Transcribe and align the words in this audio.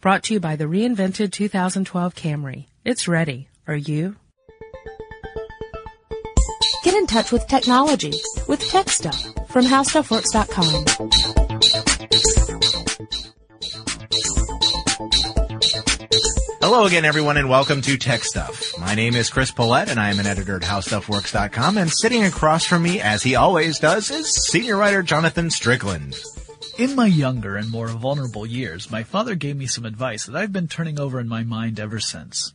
Brought 0.00 0.22
to 0.24 0.34
you 0.34 0.40
by 0.40 0.54
the 0.54 0.66
reinvented 0.66 1.32
2012 1.32 2.14
Camry. 2.14 2.66
It's 2.84 3.08
ready. 3.08 3.48
Are 3.66 3.74
you? 3.74 4.14
Get 6.84 6.94
in 6.94 7.08
touch 7.08 7.32
with 7.32 7.48
technology 7.48 8.12
with 8.46 8.60
Tech 8.60 8.90
Stuff 8.90 9.20
from 9.48 9.64
HowStuffWorks.com. 9.64 10.84
Hello 16.60 16.84
again, 16.84 17.04
everyone, 17.04 17.36
and 17.36 17.48
welcome 17.48 17.82
to 17.82 17.96
Tech 17.96 18.22
Stuff. 18.22 18.78
My 18.78 18.94
name 18.94 19.16
is 19.16 19.30
Chris 19.30 19.50
Pollette, 19.50 19.88
and 19.88 19.98
I 19.98 20.10
am 20.10 20.20
an 20.20 20.26
editor 20.26 20.54
at 20.56 20.62
HowStuffWorks.com. 20.62 21.76
And 21.76 21.90
sitting 21.90 22.22
across 22.22 22.64
from 22.64 22.84
me, 22.84 23.00
as 23.00 23.24
he 23.24 23.34
always 23.34 23.80
does, 23.80 24.12
is 24.12 24.32
senior 24.32 24.76
writer 24.76 25.02
Jonathan 25.02 25.50
Strickland. 25.50 26.14
In 26.78 26.94
my 26.94 27.06
younger 27.06 27.56
and 27.56 27.68
more 27.72 27.88
vulnerable 27.88 28.46
years, 28.46 28.88
my 28.88 29.02
father 29.02 29.34
gave 29.34 29.56
me 29.56 29.66
some 29.66 29.84
advice 29.84 30.26
that 30.26 30.36
I've 30.36 30.52
been 30.52 30.68
turning 30.68 31.00
over 31.00 31.18
in 31.18 31.26
my 31.26 31.42
mind 31.42 31.80
ever 31.80 31.98
since. 31.98 32.52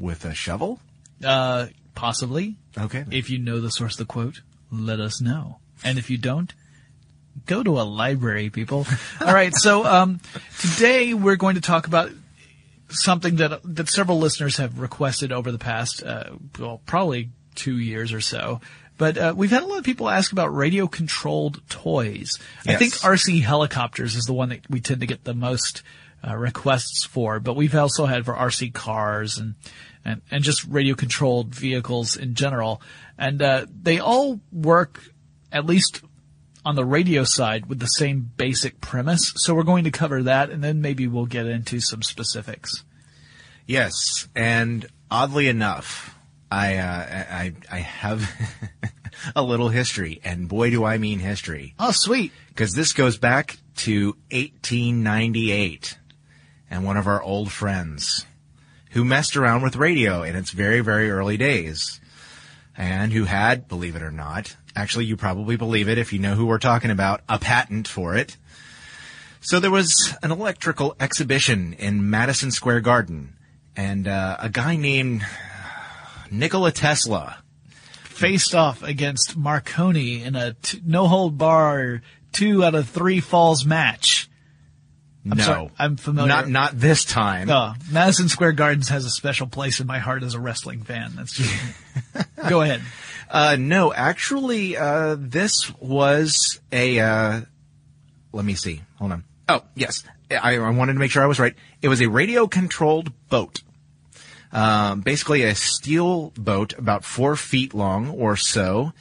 With 0.00 0.24
a 0.24 0.34
shovel? 0.34 0.80
Uh, 1.24 1.68
possibly. 1.94 2.56
Okay. 2.76 3.04
If 3.12 3.30
you 3.30 3.38
know 3.38 3.60
the 3.60 3.70
source 3.70 3.94
of 3.94 3.98
the 3.98 4.12
quote, 4.12 4.40
let 4.72 4.98
us 4.98 5.20
know. 5.20 5.58
And 5.84 5.96
if 5.96 6.10
you 6.10 6.18
don't, 6.18 6.52
go 7.46 7.62
to 7.62 7.80
a 7.80 7.82
library, 7.82 8.50
people. 8.50 8.84
All 9.20 9.32
right. 9.32 9.54
So, 9.54 9.84
um, 9.84 10.18
today 10.58 11.14
we're 11.14 11.36
going 11.36 11.54
to 11.54 11.60
talk 11.60 11.86
about 11.86 12.10
something 12.88 13.36
that, 13.36 13.60
that 13.62 13.88
several 13.88 14.18
listeners 14.18 14.56
have 14.56 14.80
requested 14.80 15.30
over 15.30 15.52
the 15.52 15.58
past, 15.58 16.02
uh, 16.02 16.30
well, 16.58 16.80
probably 16.84 17.30
two 17.54 17.78
years 17.78 18.12
or 18.12 18.20
so. 18.20 18.60
But, 18.96 19.18
uh, 19.18 19.34
we've 19.36 19.50
had 19.50 19.62
a 19.62 19.66
lot 19.66 19.78
of 19.78 19.84
people 19.84 20.08
ask 20.08 20.32
about 20.32 20.54
radio 20.54 20.86
controlled 20.86 21.60
toys. 21.68 22.38
I 22.66 22.76
think 22.76 22.94
RC 22.94 23.42
helicopters 23.42 24.14
is 24.14 24.24
the 24.24 24.32
one 24.32 24.50
that 24.50 24.70
we 24.70 24.80
tend 24.80 25.00
to 25.00 25.06
get 25.06 25.24
the 25.24 25.34
most, 25.34 25.82
uh, 26.26 26.36
requests 26.36 27.04
for, 27.04 27.40
but 27.40 27.56
we've 27.56 27.74
also 27.74 28.06
had 28.06 28.24
for 28.24 28.34
RC 28.34 28.72
cars 28.72 29.38
and, 29.38 29.54
and, 30.04 30.22
and 30.30 30.44
just 30.44 30.64
radio 30.66 30.94
controlled 30.94 31.54
vehicles 31.54 32.16
in 32.16 32.34
general. 32.34 32.80
And, 33.18 33.42
uh, 33.42 33.66
they 33.82 33.98
all 33.98 34.40
work 34.52 35.02
at 35.50 35.66
least 35.66 36.02
on 36.64 36.76
the 36.76 36.84
radio 36.84 37.24
side 37.24 37.66
with 37.66 37.78
the 37.78 37.86
same 37.86 38.30
basic 38.36 38.80
premise. 38.80 39.32
So 39.36 39.54
we're 39.54 39.64
going 39.64 39.84
to 39.84 39.90
cover 39.90 40.22
that 40.22 40.50
and 40.50 40.64
then 40.64 40.80
maybe 40.80 41.06
we'll 41.06 41.26
get 41.26 41.46
into 41.46 41.80
some 41.80 42.02
specifics. 42.02 42.84
Yes, 43.66 44.28
and 44.34 44.86
oddly 45.10 45.48
enough, 45.48 46.13
I 46.50 46.76
uh, 46.76 47.06
I 47.30 47.52
I 47.70 47.78
have 47.78 48.30
a 49.36 49.42
little 49.42 49.68
history, 49.70 50.20
and 50.24 50.48
boy, 50.48 50.70
do 50.70 50.84
I 50.84 50.98
mean 50.98 51.18
history, 51.18 51.74
Oh, 51.78 51.92
sweet. 51.92 52.32
because 52.48 52.72
this 52.72 52.92
goes 52.92 53.18
back 53.18 53.56
to 53.78 54.16
1898, 54.30 55.98
and 56.70 56.84
one 56.84 56.96
of 56.96 57.06
our 57.06 57.22
old 57.22 57.50
friends 57.50 58.26
who 58.90 59.04
messed 59.04 59.36
around 59.36 59.62
with 59.62 59.76
radio 59.76 60.22
in 60.22 60.36
its 60.36 60.50
very 60.50 60.80
very 60.80 61.10
early 61.10 61.36
days, 61.36 62.00
and 62.76 63.12
who 63.12 63.24
had, 63.24 63.66
believe 63.68 63.96
it 63.96 64.02
or 64.02 64.10
not, 64.12 64.56
actually 64.76 65.04
you 65.06 65.16
probably 65.16 65.56
believe 65.56 65.88
it 65.88 65.98
if 65.98 66.12
you 66.12 66.18
know 66.18 66.34
who 66.34 66.46
we're 66.46 66.58
talking 66.58 66.90
about, 66.90 67.20
a 67.28 67.38
patent 67.38 67.88
for 67.88 68.16
it. 68.16 68.36
So 69.40 69.60
there 69.60 69.70
was 69.70 70.14
an 70.22 70.30
electrical 70.30 70.96
exhibition 70.98 71.74
in 71.74 72.08
Madison 72.08 72.50
Square 72.50 72.80
Garden, 72.80 73.34
and 73.76 74.06
uh, 74.08 74.36
a 74.40 74.48
guy 74.48 74.76
named 74.76 75.22
Nikola 76.30 76.72
Tesla. 76.72 77.38
Faced 78.04 78.54
off 78.54 78.82
against 78.82 79.36
Marconi 79.36 80.22
in 80.22 80.36
a 80.36 80.54
t- 80.54 80.80
no 80.84 81.08
hold 81.08 81.36
bar 81.36 82.00
two 82.32 82.64
out 82.64 82.74
of 82.74 82.88
three 82.88 83.20
falls 83.20 83.64
match. 83.64 84.28
no, 85.24 85.42
sorry, 85.42 85.70
I'm 85.78 85.96
familiar. 85.96 86.28
Not 86.28 86.48
not 86.48 86.78
this 86.78 87.04
time. 87.04 87.50
Oh, 87.50 87.74
Madison 87.90 88.28
Square 88.28 88.52
Gardens 88.52 88.88
has 88.90 89.04
a 89.04 89.10
special 89.10 89.48
place 89.48 89.80
in 89.80 89.86
my 89.88 89.98
heart 89.98 90.22
as 90.22 90.34
a 90.34 90.40
wrestling 90.40 90.82
fan. 90.82 91.12
That's 91.16 91.32
just, 91.32 91.54
go 92.48 92.60
ahead. 92.62 92.82
Uh, 93.28 93.56
no, 93.58 93.92
actually, 93.92 94.76
uh, 94.76 95.16
this 95.18 95.72
was 95.80 96.60
a. 96.70 97.00
Uh, 97.00 97.40
let 98.32 98.44
me 98.44 98.54
see. 98.54 98.82
Hold 98.98 99.12
on. 99.12 99.24
Oh, 99.48 99.62
yes. 99.74 100.04
I, 100.30 100.56
I 100.56 100.70
wanted 100.70 100.94
to 100.94 100.98
make 100.98 101.10
sure 101.10 101.22
I 101.22 101.26
was 101.26 101.38
right. 101.40 101.54
It 101.82 101.88
was 101.88 102.00
a 102.00 102.08
radio-controlled 102.08 103.12
boat. 103.28 103.62
Um, 104.54 105.00
basically, 105.00 105.42
a 105.42 105.54
steel 105.56 106.30
boat 106.36 106.78
about 106.78 107.04
four 107.04 107.34
feet 107.34 107.74
long 107.74 108.08
or 108.08 108.36
so, 108.36 108.92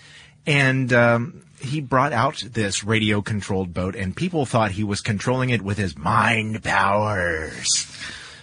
and 0.47 0.91
um, 0.91 1.45
he 1.61 1.79
brought 1.79 2.11
out 2.11 2.43
this 2.51 2.83
radio-controlled 2.83 3.71
boat, 3.71 3.95
and 3.95 4.15
people 4.15 4.47
thought 4.47 4.71
he 4.71 4.83
was 4.83 4.99
controlling 4.99 5.51
it 5.51 5.61
with 5.61 5.77
his 5.77 5.95
mind 5.95 6.63
powers, 6.63 7.87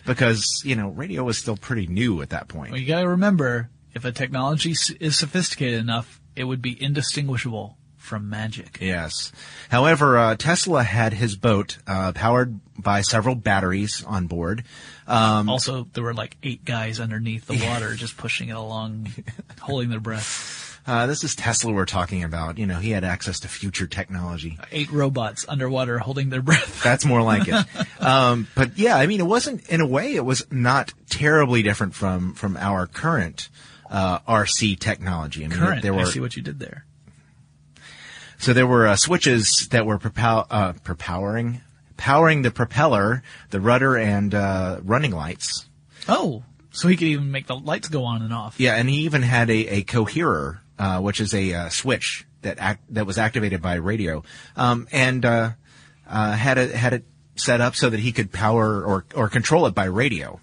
because 0.06 0.62
you 0.65 0.76
know 0.76 0.91
radio 0.91 1.25
was 1.25 1.37
still 1.37 1.56
pretty 1.56 1.88
new 1.88 2.22
at 2.22 2.31
that 2.31 2.47
point. 2.47 2.71
Well, 2.71 2.81
you 2.81 2.87
gotta 2.87 3.09
remember, 3.09 3.71
if 3.92 4.04
a 4.04 4.12
technology 4.12 4.77
is 5.00 5.19
sophisticated 5.19 5.81
enough, 5.81 6.21
it 6.37 6.44
would 6.44 6.62
be 6.62 6.81
indistinguishable 6.81 7.77
from 8.10 8.28
magic. 8.28 8.78
Yes. 8.81 9.32
However, 9.71 10.19
uh, 10.19 10.34
Tesla 10.37 10.82
had 10.82 11.15
his 11.15 11.37
boat 11.37 11.78
uh, 11.87 12.10
powered 12.12 12.59
by 12.76 13.03
several 13.03 13.37
batteries 13.37 14.03
on 14.04 14.26
board. 14.26 14.65
Um, 15.06 15.48
Also, 15.48 15.87
there 15.93 16.03
were 16.03 16.12
like 16.15 16.37
eight 16.43 16.65
guys 16.65 16.98
underneath 17.00 17.47
the 17.47 17.65
water 17.66 17.94
just 18.04 18.16
pushing 18.16 18.48
it 18.48 18.56
along, 18.56 19.09
holding 19.60 19.91
their 19.91 20.00
breath. 20.00 20.81
uh, 20.87 21.06
this 21.06 21.22
is 21.22 21.37
Tesla 21.37 21.72
we're 21.72 21.87
talking 21.87 22.25
about. 22.25 22.59
You 22.59 22.66
know, 22.66 22.78
he 22.78 22.91
had 22.91 23.04
access 23.04 23.41
to 23.41 23.48
future 23.48 23.87
technology. 23.87 24.59
Eight 24.72 24.91
robots 24.91 25.44
underwater 25.48 25.98
holding 26.00 26.31
their 26.31 26.42
breath. 26.42 26.82
That's 26.84 27.04
more 27.04 27.22
like 27.22 27.47
it. 27.47 27.66
um, 28.03 28.48
but 28.56 28.77
yeah, 28.77 28.97
I 28.97 29.06
mean, 29.06 29.21
it 29.21 29.27
wasn't 29.27 29.69
in 29.69 29.81
a 29.81 29.87
way. 29.87 30.15
It 30.16 30.25
was 30.25 30.44
not 30.50 30.92
terribly 31.09 31.62
different 31.62 31.94
from 31.94 32.34
from 32.34 32.56
our 32.56 32.87
current 32.88 33.48
uh, 33.91 34.21
RC 34.21 34.78
technology. 34.78 35.44
I 35.44 35.48
mean, 35.48 35.59
Current. 35.59 35.82
there 35.82 35.94
I 35.94 36.04
see 36.04 36.21
what 36.21 36.37
you 36.37 36.42
did 36.42 36.59
there. 36.60 36.84
So 38.40 38.52
there 38.52 38.66
were 38.66 38.86
uh, 38.86 38.96
switches 38.96 39.68
that 39.70 39.86
were 39.86 39.98
propel 39.98 40.46
uh, 40.50 40.72
powering 41.96 42.42
the 42.42 42.50
propeller, 42.50 43.22
the 43.50 43.60
rudder, 43.60 43.96
and 43.96 44.34
uh, 44.34 44.80
running 44.82 45.12
lights. 45.12 45.66
Oh, 46.08 46.42
so 46.72 46.88
he 46.88 46.96
could 46.96 47.08
even 47.08 47.30
make 47.30 47.46
the 47.46 47.54
lights 47.56 47.88
go 47.88 48.04
on 48.04 48.22
and 48.22 48.32
off. 48.32 48.58
Yeah, 48.58 48.76
and 48.76 48.88
he 48.88 49.02
even 49.02 49.22
had 49.22 49.50
a, 49.50 49.68
a 49.68 49.82
coherer, 49.82 50.62
uh, 50.78 51.00
which 51.00 51.20
is 51.20 51.34
a 51.34 51.52
uh, 51.52 51.68
switch 51.68 52.24
that 52.40 52.58
act, 52.58 52.82
that 52.94 53.06
was 53.06 53.18
activated 53.18 53.60
by 53.60 53.74
radio, 53.74 54.24
um, 54.56 54.88
and 54.90 55.24
uh, 55.24 55.50
uh, 56.08 56.32
had 56.32 56.56
it 56.56 56.74
had 56.74 56.94
it 56.94 57.04
set 57.36 57.60
up 57.60 57.76
so 57.76 57.90
that 57.90 58.00
he 58.00 58.12
could 58.12 58.32
power 58.32 58.82
or 58.82 59.04
or 59.14 59.28
control 59.28 59.66
it 59.66 59.74
by 59.74 59.84
radio, 59.84 60.40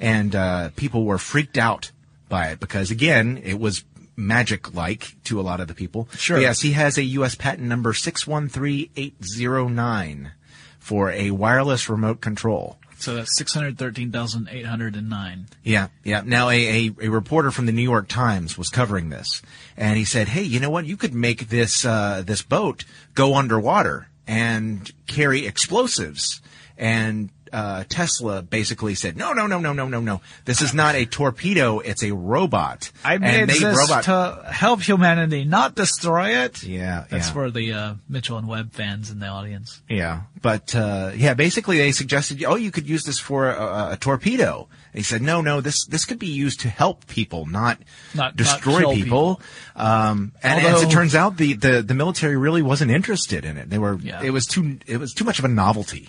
and 0.00 0.34
uh, 0.34 0.70
people 0.74 1.04
were 1.04 1.18
freaked 1.18 1.56
out 1.56 1.92
by 2.28 2.48
it 2.48 2.58
because 2.58 2.90
again, 2.90 3.40
it 3.44 3.60
was 3.60 3.84
magic 4.18 4.74
like 4.74 5.16
to 5.24 5.40
a 5.40 5.42
lot 5.42 5.60
of 5.60 5.68
the 5.68 5.74
people. 5.74 6.08
Sure. 6.16 6.36
But 6.36 6.42
yes, 6.42 6.60
he 6.60 6.72
has 6.72 6.98
a 6.98 7.04
U.S. 7.04 7.34
patent 7.34 7.68
number 7.68 7.94
six 7.94 8.26
one 8.26 8.48
three 8.48 8.90
eight 8.96 9.14
zero 9.24 9.68
nine 9.68 10.32
for 10.78 11.10
a 11.12 11.30
wireless 11.30 11.88
remote 11.88 12.20
control. 12.20 12.78
So 12.98 13.14
that's 13.14 13.38
613,809. 13.38 15.46
Yeah, 15.62 15.86
yeah. 16.02 16.22
Now, 16.26 16.48
a, 16.48 16.88
a, 16.88 16.90
a 17.02 17.08
reporter 17.08 17.52
from 17.52 17.66
the 17.66 17.72
New 17.72 17.82
York 17.82 18.08
Times 18.08 18.58
was 18.58 18.70
covering 18.70 19.08
this, 19.08 19.40
and 19.76 19.96
he 19.96 20.04
said, 20.04 20.26
"Hey, 20.28 20.42
you 20.42 20.58
know 20.58 20.70
what? 20.70 20.84
You 20.84 20.96
could 20.96 21.14
make 21.14 21.48
this 21.48 21.84
uh, 21.84 22.24
this 22.26 22.42
boat 22.42 22.84
go 23.14 23.36
underwater 23.36 24.08
and 24.26 24.90
carry 25.06 25.46
explosives." 25.46 26.42
And 26.76 27.30
uh, 27.52 27.84
Tesla 27.88 28.42
basically 28.42 28.94
said, 28.94 29.16
"No, 29.16 29.32
no, 29.32 29.46
no, 29.46 29.58
no, 29.58 29.72
no, 29.72 29.88
no, 29.88 30.00
no. 30.00 30.20
This 30.44 30.60
is 30.62 30.74
not 30.74 30.94
a 30.94 31.04
torpedo. 31.06 31.78
It's 31.80 32.02
a 32.02 32.12
robot." 32.12 32.90
I 33.04 33.14
And 33.14 33.22
made 33.22 33.48
they- 33.48 33.58
this 33.58 33.78
robot- 33.88 34.04
to 34.04 34.50
help 34.52 34.82
humanity, 34.82 35.44
not 35.44 35.74
destroy 35.74 36.36
it. 36.44 36.62
Yeah, 36.62 37.04
That's 37.10 37.28
yeah. 37.28 37.32
for 37.32 37.50
the 37.50 37.72
uh, 37.72 37.94
Mitchell 38.08 38.38
and 38.38 38.48
Webb 38.48 38.72
fans 38.72 39.10
in 39.10 39.18
the 39.20 39.26
audience. 39.28 39.80
Yeah, 39.88 40.22
but 40.42 40.74
uh, 40.74 41.12
yeah, 41.16 41.34
basically 41.34 41.78
they 41.78 41.92
suggested, 41.92 42.42
oh, 42.44 42.56
you 42.56 42.70
could 42.70 42.88
use 42.88 43.04
this 43.04 43.18
for 43.18 43.50
a, 43.50 43.90
a 43.92 43.96
torpedo. 43.98 44.68
He 44.94 45.02
said, 45.02 45.22
no, 45.22 45.40
no, 45.42 45.60
this 45.60 45.84
this 45.86 46.04
could 46.04 46.18
be 46.18 46.26
used 46.26 46.60
to 46.60 46.68
help 46.68 47.06
people, 47.06 47.46
not 47.46 47.78
Not- 48.14 48.36
destroy 48.36 48.72
not 48.72 48.80
kill 48.80 48.94
people. 48.94 49.40
Um, 49.76 50.32
and 50.42 50.64
as 50.66 50.82
it 50.82 50.90
turns 50.90 51.14
out, 51.14 51.36
the, 51.36 51.52
the 51.54 51.82
the 51.82 51.94
military 51.94 52.36
really 52.36 52.62
wasn't 52.62 52.90
interested 52.90 53.44
in 53.44 53.56
it. 53.58 53.70
They 53.70 53.78
were. 53.78 53.98
Yeah. 54.02 54.22
It 54.22 54.30
was 54.30 54.46
too 54.46 54.78
it 54.86 54.98
was 54.98 55.12
too 55.12 55.24
much 55.24 55.38
of 55.38 55.44
a 55.44 55.48
novelty 55.48 56.08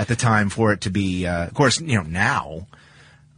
at 0.00 0.08
the 0.08 0.16
time 0.16 0.48
for 0.48 0.72
it 0.72 0.80
to 0.82 0.90
be. 0.90 1.26
Uh, 1.26 1.46
of 1.46 1.54
course, 1.54 1.80
you 1.80 1.96
know 1.96 2.02
now. 2.02 2.66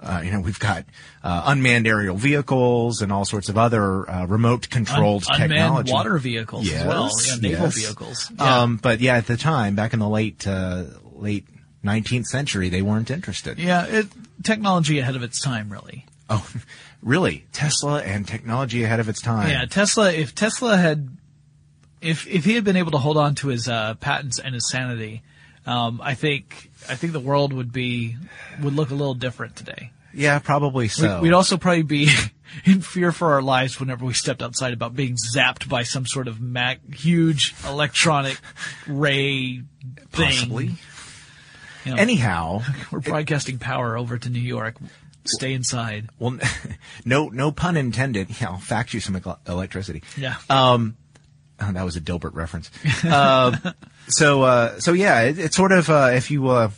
Uh, 0.00 0.20
you 0.24 0.32
know, 0.32 0.40
we've 0.40 0.58
got 0.58 0.84
uh, 1.22 1.42
unmanned 1.46 1.86
aerial 1.86 2.16
vehicles 2.16 3.02
and 3.02 3.12
all 3.12 3.24
sorts 3.24 3.48
of 3.48 3.56
other 3.56 4.08
uh, 4.10 4.26
remote 4.26 4.68
controlled 4.68 5.24
Un- 5.30 5.38
technology. 5.38 5.92
water 5.92 6.18
vehicles 6.18 6.68
as 6.68 6.84
well. 6.84 7.08
Yeah, 7.24 7.36
naval 7.36 7.66
yes. 7.66 7.78
vehicles. 7.78 8.32
Yeah. 8.36 8.62
Um, 8.62 8.76
but 8.78 9.00
yeah, 9.00 9.16
at 9.16 9.26
the 9.28 9.36
time, 9.36 9.76
back 9.76 9.92
in 9.92 10.00
the 10.00 10.08
late 10.08 10.44
uh, 10.46 10.84
late 11.14 11.46
19th 11.84 12.26
century, 12.26 12.68
they 12.68 12.82
weren't 12.82 13.10
interested. 13.12 13.58
yeah, 13.60 13.86
it, 13.86 14.06
technology 14.42 14.98
ahead 14.98 15.14
of 15.14 15.22
its 15.22 15.40
time, 15.40 15.70
really. 15.70 16.04
Oh, 16.28 16.44
really? 17.02 17.44
Tesla 17.52 18.02
and 18.02 18.26
technology 18.26 18.82
ahead 18.82 18.98
of 18.98 19.08
its 19.08 19.20
time. 19.20 19.50
Yeah, 19.50 19.66
Tesla. 19.66 20.12
If 20.12 20.34
Tesla 20.34 20.76
had, 20.76 21.16
if 22.00 22.26
if 22.26 22.44
he 22.44 22.54
had 22.54 22.64
been 22.64 22.76
able 22.76 22.90
to 22.90 22.98
hold 22.98 23.16
on 23.16 23.36
to 23.36 23.48
his 23.48 23.68
uh, 23.68 23.94
patents 24.00 24.40
and 24.40 24.52
his 24.54 24.68
sanity, 24.68 25.22
um, 25.66 26.00
I 26.02 26.14
think 26.14 26.70
I 26.88 26.94
think 26.96 27.12
the 27.12 27.20
world 27.20 27.52
would 27.52 27.72
be 27.72 28.16
would 28.62 28.74
look 28.74 28.90
a 28.90 28.94
little 28.94 29.14
different 29.14 29.56
today. 29.56 29.90
Yeah, 30.14 30.38
probably 30.40 30.88
so. 30.88 31.20
We'd 31.20 31.32
also 31.32 31.56
probably 31.56 31.82
be 31.82 32.08
in 32.64 32.82
fear 32.82 33.12
for 33.12 33.32
our 33.32 33.42
lives 33.42 33.80
whenever 33.80 34.04
we 34.04 34.12
stepped 34.12 34.42
outside 34.42 34.72
about 34.74 34.94
being 34.94 35.16
zapped 35.16 35.68
by 35.68 35.84
some 35.84 36.06
sort 36.06 36.28
of 36.28 36.40
mag- 36.40 36.94
huge 36.94 37.54
electronic 37.66 38.38
ray 38.86 39.62
thing. 40.10 40.28
Possibly. 40.28 40.70
You 41.84 41.94
know, 41.94 41.96
Anyhow, 41.96 42.62
we're 42.92 43.00
broadcasting 43.00 43.58
power 43.58 43.96
over 43.96 44.18
to 44.18 44.28
New 44.28 44.40
York. 44.40 44.76
Stay 45.24 45.52
inside. 45.54 46.08
well, 46.18 46.38
no, 47.04 47.28
no 47.28 47.52
pun 47.52 47.76
intended. 47.76 48.40
Yeah, 48.40 48.50
I'll 48.50 48.58
fax 48.58 48.92
you 48.92 49.00
some 49.00 49.20
electricity. 49.46 50.02
Yeah. 50.16 50.34
Um, 50.50 50.96
oh, 51.60 51.72
that 51.72 51.84
was 51.84 51.96
a 51.96 52.00
Dilbert 52.00 52.34
reference. 52.34 52.70
uh, 53.04 53.56
so, 54.08 54.42
uh, 54.42 54.80
so 54.80 54.92
yeah, 54.92 55.22
it, 55.22 55.38
it's 55.38 55.56
sort 55.56 55.72
of, 55.72 55.88
uh, 55.90 56.10
if 56.12 56.30
you, 56.30 56.48
uh, 56.48 56.70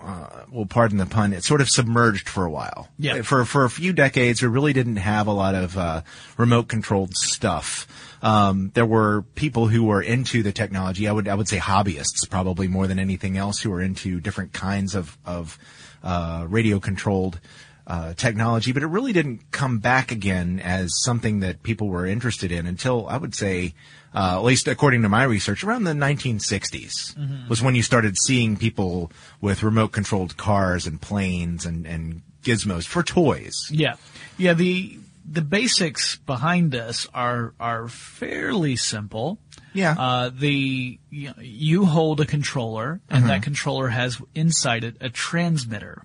uh, 0.00 0.44
well, 0.50 0.66
pardon 0.66 0.98
the 0.98 1.06
pun, 1.06 1.32
it 1.32 1.44
sort 1.44 1.60
of 1.60 1.68
submerged 1.68 2.28
for 2.28 2.44
a 2.44 2.50
while. 2.50 2.88
Yeah. 2.98 3.22
For, 3.22 3.44
for 3.44 3.64
a 3.64 3.70
few 3.70 3.92
decades, 3.92 4.40
we 4.40 4.48
really 4.48 4.72
didn't 4.72 4.96
have 4.96 5.26
a 5.26 5.32
lot 5.32 5.54
of, 5.54 5.76
uh, 5.76 6.02
remote 6.36 6.68
controlled 6.68 7.14
stuff. 7.14 7.86
Um, 8.22 8.70
there 8.74 8.86
were 8.86 9.22
people 9.34 9.68
who 9.68 9.84
were 9.84 10.02
into 10.02 10.42
the 10.42 10.52
technology. 10.52 11.06
I 11.06 11.12
would, 11.12 11.28
I 11.28 11.34
would 11.34 11.48
say 11.48 11.58
hobbyists 11.58 12.28
probably 12.28 12.68
more 12.68 12.86
than 12.86 12.98
anything 12.98 13.36
else 13.36 13.60
who 13.60 13.70
were 13.70 13.80
into 13.80 14.20
different 14.20 14.52
kinds 14.52 14.94
of, 14.94 15.18
of, 15.24 15.58
uh, 16.02 16.46
radio 16.48 16.80
controlled, 16.80 17.40
uh, 17.88 18.12
technology, 18.14 18.70
but 18.72 18.82
it 18.82 18.86
really 18.86 19.12
didn't 19.12 19.50
come 19.50 19.78
back 19.78 20.12
again 20.12 20.60
as 20.60 20.92
something 21.02 21.40
that 21.40 21.62
people 21.62 21.88
were 21.88 22.06
interested 22.06 22.52
in 22.52 22.66
until 22.66 23.08
I 23.08 23.16
would 23.16 23.34
say, 23.34 23.74
uh, 24.14 24.36
at 24.36 24.44
least 24.44 24.68
according 24.68 25.02
to 25.02 25.08
my 25.08 25.24
research, 25.24 25.64
around 25.64 25.84
the 25.84 25.92
1960s 25.92 27.48
was 27.48 27.62
when 27.62 27.74
you 27.74 27.82
started 27.82 28.16
seeing 28.16 28.56
people 28.56 29.12
with 29.40 29.62
remote 29.62 29.92
controlled 29.92 30.36
cars 30.36 30.86
and 30.86 31.00
planes 31.00 31.66
and, 31.66 31.86
and 31.86 32.22
gizmos 32.42 32.86
for 32.86 33.02
toys. 33.02 33.68
Yeah, 33.70 33.94
yeah. 34.36 34.54
The 34.54 34.98
the 35.30 35.42
basics 35.42 36.16
behind 36.16 36.72
this 36.72 37.06
are 37.12 37.54
are 37.60 37.88
fairly 37.88 38.76
simple. 38.76 39.38
Yeah. 39.74 39.94
Uh, 39.98 40.30
the 40.30 40.98
you, 41.10 41.34
you 41.38 41.84
hold 41.84 42.20
a 42.20 42.26
controller, 42.26 43.00
and 43.10 43.28
that 43.28 43.42
controller 43.42 43.88
has 43.88 44.20
inside 44.34 44.84
it 44.84 44.96
a 45.00 45.10
transmitter. 45.10 46.02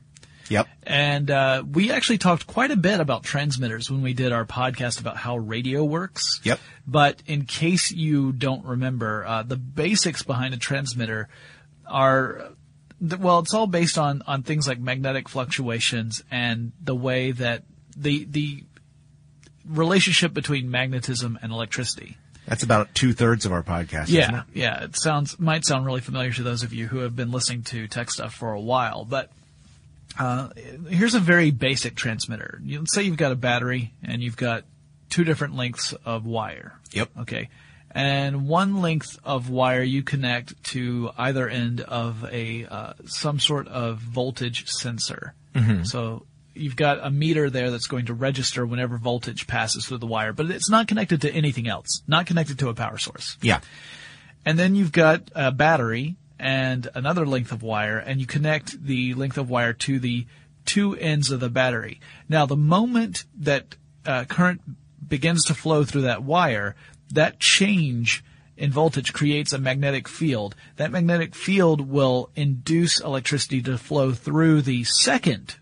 Yep. 0.49 0.67
And 0.83 1.31
uh, 1.31 1.63
we 1.69 1.91
actually 1.91 2.17
talked 2.17 2.47
quite 2.47 2.71
a 2.71 2.75
bit 2.75 2.99
about 2.99 3.23
transmitters 3.23 3.89
when 3.89 4.01
we 4.01 4.13
did 4.13 4.31
our 4.31 4.45
podcast 4.45 4.99
about 4.99 5.17
how 5.17 5.37
radio 5.37 5.83
works. 5.83 6.41
Yep. 6.43 6.59
But 6.85 7.23
in 7.25 7.45
case 7.45 7.91
you 7.91 8.31
don't 8.31 8.65
remember, 8.65 9.25
uh, 9.25 9.43
the 9.43 9.57
basics 9.57 10.23
behind 10.23 10.53
a 10.53 10.57
transmitter 10.57 11.29
are 11.87 12.49
well, 13.19 13.39
it's 13.39 13.53
all 13.53 13.67
based 13.67 13.97
on 13.97 14.21
on 14.27 14.43
things 14.43 14.67
like 14.67 14.79
magnetic 14.79 15.27
fluctuations 15.27 16.23
and 16.31 16.71
the 16.81 16.95
way 16.95 17.31
that 17.31 17.63
the 17.95 18.25
the 18.25 18.63
relationship 19.67 20.33
between 20.33 20.69
magnetism 20.69 21.37
and 21.41 21.51
electricity. 21.51 22.17
That's 22.45 22.63
about 22.63 22.93
two 22.93 23.13
thirds 23.13 23.45
of 23.45 23.53
our 23.53 23.63
podcast. 23.63 24.09
Yeah, 24.09 24.39
it? 24.39 24.43
yeah. 24.53 24.83
It 24.83 24.97
sounds 24.97 25.39
might 25.39 25.65
sound 25.65 25.85
really 25.85 26.01
familiar 26.01 26.31
to 26.31 26.43
those 26.43 26.63
of 26.63 26.73
you 26.73 26.87
who 26.87 26.99
have 26.99 27.15
been 27.15 27.31
listening 27.31 27.63
to 27.63 27.87
tech 27.87 28.11
stuff 28.11 28.33
for 28.33 28.51
a 28.51 28.59
while, 28.59 29.05
but 29.05 29.31
uh, 30.19 30.49
here's 30.87 31.15
a 31.15 31.19
very 31.19 31.51
basic 31.51 31.95
transmitter. 31.95 32.59
You, 32.63 32.79
let's 32.79 32.93
say 32.93 33.03
you've 33.03 33.17
got 33.17 33.31
a 33.31 33.35
battery 33.35 33.93
and 34.03 34.21
you've 34.21 34.37
got 34.37 34.63
two 35.09 35.23
different 35.23 35.55
lengths 35.55 35.93
of 36.05 36.25
wire. 36.25 36.73
Yep. 36.91 37.09
Okay. 37.21 37.49
And 37.91 38.47
one 38.47 38.81
length 38.81 39.19
of 39.23 39.49
wire 39.49 39.83
you 39.83 40.01
connect 40.01 40.63
to 40.71 41.11
either 41.17 41.47
end 41.47 41.81
of 41.81 42.25
a 42.31 42.65
uh, 42.65 42.93
some 43.05 43.39
sort 43.39 43.67
of 43.67 43.99
voltage 43.99 44.67
sensor. 44.67 45.35
So 45.83 46.25
you've 46.55 46.75
got 46.75 47.05
a 47.05 47.11
meter 47.11 47.51
there 47.51 47.69
that's 47.69 47.85
going 47.85 48.07
to 48.07 48.13
register 48.15 48.65
whenever 48.65 48.97
voltage 48.97 49.45
passes 49.45 49.85
through 49.85 49.99
the 49.99 50.07
wire, 50.07 50.33
but 50.33 50.49
it's 50.49 50.69
not 50.69 50.87
connected 50.87 51.21
to 51.21 51.31
anything 51.31 51.67
else. 51.67 52.01
Not 52.07 52.25
connected 52.25 52.57
to 52.59 52.69
a 52.69 52.73
power 52.73 52.97
source. 52.97 53.37
Yeah. 53.41 53.59
And 54.45 54.57
then 54.57 54.75
you've 54.75 54.91
got 54.91 55.29
a 55.35 55.51
battery 55.51 56.15
and 56.43 56.89
another 56.93 57.25
length 57.25 57.53
of 57.53 57.63
wire, 57.63 57.97
and 57.97 58.19
you 58.19 58.27
connect 58.27 58.83
the 58.83 59.13
length 59.13 59.37
of 59.37 59.49
wire 59.49 59.71
to 59.71 59.97
the 59.97 60.27
two 60.65 60.93
ends 60.97 61.31
of 61.31 61.39
the 61.39 61.49
battery. 61.49 62.01
Now, 62.27 62.45
the 62.45 62.57
moment 62.57 63.23
that 63.39 63.77
uh, 64.05 64.25
current 64.25 64.59
begins 65.07 65.45
to 65.45 65.53
flow 65.53 65.85
through 65.85 66.01
that 66.01 66.21
wire, 66.21 66.75
that 67.13 67.39
change 67.39 68.25
in 68.57 68.71
voltage 68.71 69.13
creates 69.13 69.53
a 69.53 69.57
magnetic 69.57 70.09
field. 70.09 70.53
That 70.75 70.91
magnetic 70.91 71.33
field 71.33 71.79
will 71.79 72.29
induce 72.35 72.99
electricity 72.99 73.61
to 73.61 73.77
flow 73.77 74.11
through 74.11 74.63
the 74.63 74.83
second 74.83 75.55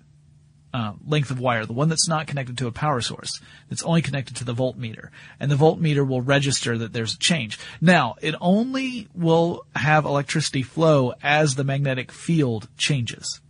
uh, 0.74 0.94
length 1.06 1.32
of 1.32 1.40
wire, 1.40 1.66
the 1.66 1.74
one 1.74 1.90
that's 1.90 2.08
not 2.08 2.28
connected 2.28 2.58
to 2.58 2.68
a 2.68 2.72
power 2.72 3.02
source, 3.02 3.42
that's 3.70 3.84
only 3.84 4.02
connected 4.02 4.36
to 4.38 4.44
the 4.44 4.54
voltmeter. 4.54 5.10
And 5.40 5.52
the 5.52 5.56
voltmeter 5.56 6.08
will 6.08 6.22
register 6.22 6.78
that 6.78 6.94
there's 6.94 7.16
a 7.16 7.20
change. 7.20 7.60
Now, 7.80 8.16
it 8.22 8.36
only 8.40 9.08
will 9.14 9.66
have 9.76 10.06
electricity 10.06 10.64
flow 10.64 11.14
as 11.22 11.56
the 11.56 11.64
magnetic 11.64 12.12
field 12.12 12.70
changes. 12.78 13.42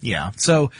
Yeah. 0.00 0.32
So 0.36 0.70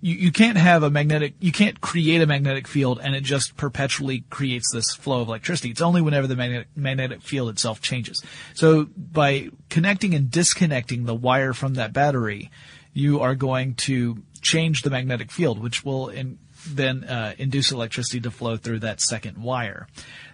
you, 0.00 0.14
you 0.14 0.32
can't 0.32 0.56
have 0.56 0.82
a 0.82 0.90
magnetic, 0.90 1.34
you 1.40 1.52
can't 1.52 1.80
create 1.80 2.22
a 2.22 2.26
magnetic 2.26 2.66
field 2.66 3.00
and 3.02 3.14
it 3.14 3.22
just 3.22 3.56
perpetually 3.56 4.24
creates 4.30 4.72
this 4.72 4.94
flow 4.94 5.20
of 5.20 5.28
electricity. 5.28 5.70
It's 5.70 5.80
only 5.80 6.00
whenever 6.00 6.26
the 6.26 6.36
magnetic, 6.36 6.68
magnetic 6.74 7.22
field 7.22 7.50
itself 7.50 7.80
changes. 7.80 8.22
So 8.54 8.88
by 8.96 9.50
connecting 9.68 10.14
and 10.14 10.30
disconnecting 10.30 11.04
the 11.04 11.14
wire 11.14 11.52
from 11.52 11.74
that 11.74 11.92
battery, 11.92 12.50
you 12.92 13.20
are 13.20 13.34
going 13.34 13.74
to 13.74 14.22
change 14.42 14.82
the 14.82 14.90
magnetic 14.90 15.30
field, 15.30 15.58
which 15.58 15.84
will 15.84 16.08
in, 16.08 16.38
then 16.66 17.04
uh, 17.04 17.34
induce 17.38 17.72
electricity 17.72 18.20
to 18.20 18.30
flow 18.30 18.56
through 18.56 18.80
that 18.80 19.00
second 19.00 19.38
wire. 19.38 19.86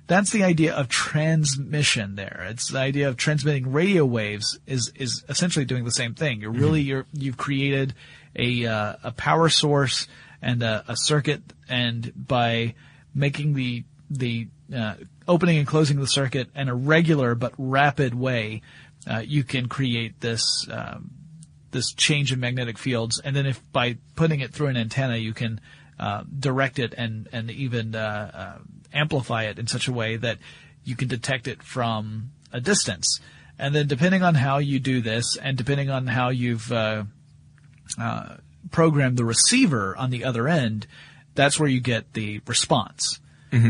That's 0.06 0.30
the 0.30 0.44
idea 0.44 0.74
of 0.74 0.88
transmission 0.88 2.14
there. 2.14 2.46
It's 2.48 2.70
the 2.70 2.78
idea 2.78 3.08
of 3.08 3.16
transmitting 3.16 3.72
radio 3.72 4.04
waves 4.04 4.58
is, 4.66 4.92
is 4.94 5.24
essentially 5.28 5.64
doing 5.64 5.84
the 5.84 5.90
same 5.90 6.14
thing. 6.14 6.40
You're 6.40 6.52
really, 6.52 6.80
you're, 6.80 7.06
you've 7.12 7.36
created 7.36 7.94
a, 8.36 8.66
uh, 8.66 8.96
a 9.02 9.12
power 9.12 9.48
source 9.48 10.06
and 10.40 10.62
a, 10.62 10.84
a 10.86 10.96
circuit 10.96 11.42
and 11.68 12.12
by 12.14 12.74
making 13.14 13.54
the, 13.54 13.84
the, 14.10 14.48
uh, 14.74 14.94
opening 15.26 15.58
and 15.58 15.66
closing 15.66 15.98
the 15.98 16.06
circuit 16.06 16.48
in 16.54 16.68
a 16.68 16.74
regular 16.74 17.34
but 17.34 17.52
rapid 17.58 18.14
way, 18.14 18.62
uh, 19.10 19.18
you 19.18 19.42
can 19.42 19.68
create 19.68 20.20
this, 20.20 20.66
um, 20.70 21.10
this 21.70 21.92
change 21.92 22.32
in 22.32 22.40
magnetic 22.40 22.78
fields. 22.78 23.20
And 23.22 23.34
then 23.34 23.46
if 23.46 23.60
by 23.72 23.98
putting 24.14 24.40
it 24.40 24.52
through 24.52 24.68
an 24.68 24.76
antenna, 24.76 25.16
you 25.16 25.34
can, 25.34 25.60
uh, 25.98 26.24
direct 26.38 26.78
it 26.78 26.94
and, 26.96 27.28
and 27.32 27.50
even, 27.50 27.94
uh, 27.94 28.30
uh, 28.34 28.58
amplify 28.92 29.44
it 29.44 29.58
in 29.58 29.66
such 29.66 29.88
a 29.88 29.92
way 29.92 30.16
that 30.16 30.38
you 30.84 30.96
can 30.96 31.08
detect 31.08 31.48
it 31.48 31.62
from 31.62 32.30
a 32.52 32.60
distance. 32.60 33.20
And 33.58 33.74
then 33.74 33.86
depending 33.86 34.22
on 34.22 34.34
how 34.34 34.58
you 34.58 34.78
do 34.78 35.00
this 35.00 35.36
and 35.36 35.56
depending 35.56 35.90
on 35.90 36.06
how 36.06 36.28
you've, 36.28 36.70
uh, 36.70 37.04
uh, 37.98 38.36
programmed 38.70 39.16
the 39.16 39.24
receiver 39.24 39.96
on 39.96 40.10
the 40.10 40.24
other 40.24 40.48
end, 40.48 40.86
that's 41.34 41.58
where 41.58 41.68
you 41.68 41.80
get 41.80 42.12
the 42.14 42.40
response. 42.46 43.20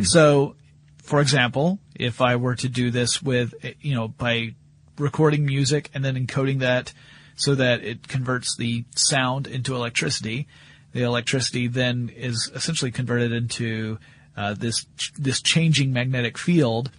So, 0.02 0.56
for 1.02 1.20
example, 1.20 1.78
if 1.94 2.20
I 2.20 2.36
were 2.36 2.56
to 2.56 2.68
do 2.68 2.90
this 2.90 3.22
with, 3.22 3.54
you 3.80 3.94
know, 3.94 4.08
by 4.08 4.54
recording 4.98 5.46
music 5.46 5.90
and 5.94 6.04
then 6.04 6.16
encoding 6.16 6.58
that 6.60 6.92
so 7.36 7.54
that 7.54 7.84
it 7.84 8.08
converts 8.08 8.56
the 8.56 8.84
sound 8.94 9.46
into 9.46 9.74
electricity, 9.74 10.48
the 10.92 11.02
electricity 11.02 11.68
then 11.68 12.10
is 12.14 12.50
essentially 12.54 12.90
converted 12.90 13.32
into 13.32 13.98
uh, 14.36 14.54
this 14.54 14.86
this 15.18 15.40
changing 15.40 15.92
magnetic 15.92 16.38
field. 16.38 16.90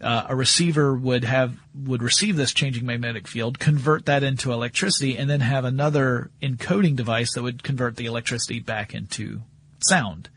Uh, 0.00 0.26
a 0.28 0.36
receiver 0.36 0.94
would 0.94 1.24
have 1.24 1.56
would 1.74 2.02
receive 2.02 2.36
this 2.36 2.52
changing 2.52 2.86
magnetic 2.86 3.26
field, 3.26 3.58
convert 3.58 4.06
that 4.06 4.22
into 4.22 4.52
electricity, 4.52 5.16
and 5.16 5.28
then 5.28 5.40
have 5.40 5.64
another 5.64 6.30
encoding 6.40 6.94
device 6.94 7.34
that 7.34 7.42
would 7.42 7.62
convert 7.62 7.96
the 7.96 8.06
electricity 8.06 8.60
back 8.60 8.94
into 8.94 9.40
sound. 9.80 10.28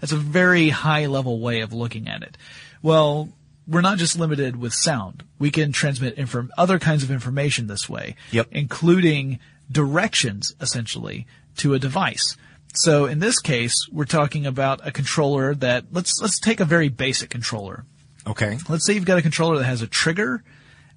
That's 0.00 0.12
a 0.12 0.16
very 0.16 0.70
high 0.70 1.06
level 1.06 1.40
way 1.40 1.60
of 1.60 1.72
looking 1.72 2.08
at 2.08 2.22
it. 2.22 2.36
Well, 2.80 3.28
we're 3.66 3.80
not 3.80 3.98
just 3.98 4.18
limited 4.18 4.56
with 4.56 4.72
sound. 4.74 5.24
We 5.38 5.50
can 5.50 5.72
transmit 5.72 6.14
inform- 6.14 6.50
other 6.58 6.78
kinds 6.78 7.02
of 7.02 7.10
information 7.10 7.66
this 7.68 7.88
way, 7.88 8.16
Yep. 8.32 8.48
including 8.50 9.38
directions 9.70 10.54
essentially 10.60 11.26
to 11.58 11.74
a 11.74 11.78
device. 11.78 12.36
So 12.74 13.04
in 13.06 13.18
this 13.18 13.38
case, 13.38 13.86
we're 13.90 14.04
talking 14.06 14.46
about 14.46 14.80
a 14.86 14.90
controller 14.92 15.54
that 15.56 15.84
let's 15.92 16.20
let's 16.20 16.38
take 16.40 16.60
a 16.60 16.64
very 16.64 16.88
basic 16.88 17.30
controller. 17.30 17.84
Okay. 18.26 18.58
Let's 18.68 18.86
say 18.86 18.94
you've 18.94 19.04
got 19.04 19.18
a 19.18 19.22
controller 19.22 19.58
that 19.58 19.64
has 19.64 19.82
a 19.82 19.86
trigger 19.86 20.42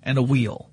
and 0.04 0.18
a 0.18 0.22
wheel. 0.22 0.70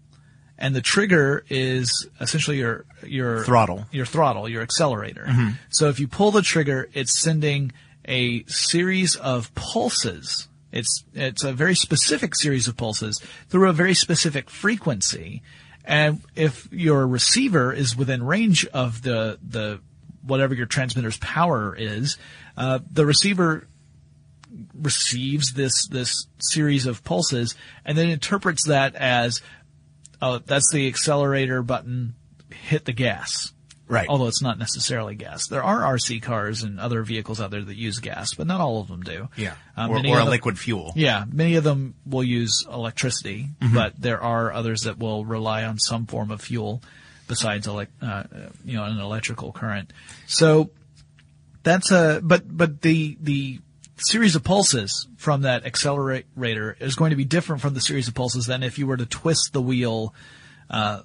And 0.59 0.77
the 0.77 0.81
trigger 0.81 1.45
is 1.49 2.07
essentially 2.21 2.59
your 2.59 2.85
your 3.05 3.43
Throttle. 3.45 3.87
your 3.91 4.07
throttle, 4.07 4.49
your 4.49 4.63
accelerator. 4.63 5.25
Mm-hmm. 5.29 5.51
So 5.71 5.89
if 5.89 5.99
you 5.99 6.07
pull 6.07 6.31
the 6.31 6.43
trigger, 6.43 6.89
it's 6.93 7.21
sending 7.21 7.73
a 8.07 8.45
series 8.45 9.17
of 9.17 9.53
pulses. 9.57 10.49
It's 10.73 11.05
it's 11.13 11.45
a 11.45 11.53
very 11.53 11.75
specific 11.75 12.35
series 12.35 12.67
of 12.67 12.77
pulses 12.77 13.21
through 13.49 13.69
a 13.69 13.73
very 13.73 13.95
specific 13.95 14.49
frequency, 14.49 15.43
And 15.85 16.21
if 16.37 16.69
your 16.73 17.07
receiver 17.07 17.73
is 17.73 17.97
within 17.97 18.23
range 18.23 18.67
of 18.67 19.03
the, 19.03 19.39
the, 19.47 19.81
whatever 20.23 20.55
your 20.55 20.67
transmitter's 20.67 21.19
power 21.19 21.75
is, 21.77 22.17
uh, 22.57 22.79
the 22.91 23.05
receiver 23.05 23.67
receives 24.75 25.53
this, 25.55 25.89
this 25.89 26.27
series 26.39 26.87
of 26.87 27.03
pulses 27.03 27.55
and 27.85 27.97
then 27.97 28.09
interprets 28.09 28.69
that 28.69 28.95
as, 28.95 29.41
oh, 30.21 30.39
that's 30.39 30.71
the 30.73 30.87
accelerator 30.87 31.63
button, 31.63 32.15
hit 32.51 32.85
the 32.85 32.93
gas. 32.93 33.53
Right. 33.93 34.09
Although 34.09 34.29
it's 34.29 34.41
not 34.43 34.59
necessarily 34.59 35.15
gas. 35.15 35.49
There 35.49 35.63
are 35.63 35.81
RC 35.95 36.23
cars 36.23 36.63
and 36.63 36.81
other 36.81 37.03
vehicles 37.03 37.41
out 37.41 37.51
there 37.51 37.63
that 37.63 37.77
use 37.77 37.99
gas, 37.99 38.35
but 38.35 38.47
not 38.47 38.61
all 38.61 38.81
of 38.81 38.89
them 38.89 39.03
do. 39.03 39.29
Yeah. 39.37 39.55
Um, 39.77 39.91
or 39.91 39.97
or 39.99 39.99
a 39.99 40.03
them- 40.03 40.29
liquid 40.29 40.59
fuel. 40.59 40.93
Yeah, 40.97 41.25
many 41.31 41.57
of 41.57 41.65
them 41.65 41.95
will 42.07 42.25
use 42.25 42.65
electricity, 42.73 43.49
Mm-hmm. 43.61 43.75
but 43.75 44.01
there 44.01 44.21
are 44.23 44.51
others 44.53 44.83
that 44.83 44.99
will 44.99 45.25
rely 45.27 45.65
on 45.65 45.79
some 45.79 46.07
form 46.07 46.31
of 46.31 46.41
fuel 46.41 46.83
besides 47.29 47.67
elec- 47.67 47.89
uh, 48.01 48.25
you 48.65 48.77
know, 48.77 48.85
an 48.85 48.99
electrical 48.99 49.53
current. 49.53 49.93
So 50.27 50.71
that's 51.63 51.91
a, 51.91 52.21
but, 52.23 52.45
but 52.47 52.81
the, 52.83 53.17
the 53.21 53.61
series 53.97 54.35
of 54.37 54.43
pulses 54.43 55.07
from 55.17 55.43
that 55.43 55.65
accelerator 55.67 56.77
is 56.81 56.95
going 56.97 57.11
to 57.11 57.17
be 57.17 57.25
different 57.25 57.63
from 57.63 57.75
the 57.75 57.81
series 57.81 58.09
of 58.09 58.15
pulses 58.15 58.47
than 58.47 58.63
if 58.63 58.79
you 58.79 58.87
were 58.87 58.97
to 58.97 59.07
twist 59.07 59.53
the 59.53 59.63
wheel, 59.63 60.15
uh, 60.71 61.03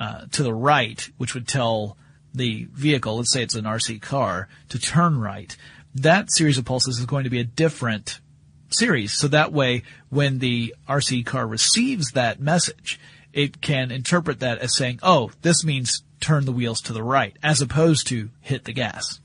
uh, 0.00 0.22
to 0.32 0.42
the 0.42 0.52
right, 0.54 1.08
which 1.18 1.34
would 1.34 1.46
tell 1.46 1.96
the 2.34 2.68
vehicle, 2.72 3.16
let's 3.16 3.32
say 3.32 3.42
it's 3.42 3.54
an 3.54 3.64
RC 3.64 4.00
car, 4.00 4.48
to 4.70 4.78
turn 4.78 5.18
right. 5.18 5.56
That 5.94 6.32
series 6.32 6.58
of 6.58 6.64
pulses 6.64 6.98
is 6.98 7.06
going 7.06 7.24
to 7.24 7.30
be 7.30 7.40
a 7.40 7.44
different 7.44 8.20
series. 8.70 9.12
So 9.12 9.28
that 9.28 9.52
way, 9.52 9.82
when 10.08 10.38
the 10.38 10.74
RC 10.88 11.26
car 11.26 11.46
receives 11.46 12.12
that 12.12 12.40
message, 12.40 12.98
it 13.32 13.60
can 13.60 13.90
interpret 13.90 14.40
that 14.40 14.58
as 14.58 14.76
saying, 14.76 15.00
oh, 15.02 15.30
this 15.42 15.64
means 15.64 16.02
turn 16.20 16.44
the 16.44 16.52
wheels 16.52 16.80
to 16.82 16.92
the 16.92 17.02
right, 17.02 17.36
as 17.42 17.60
opposed 17.60 18.06
to 18.08 18.30
hit 18.40 18.64
the 18.64 18.72
gas. 18.72 19.20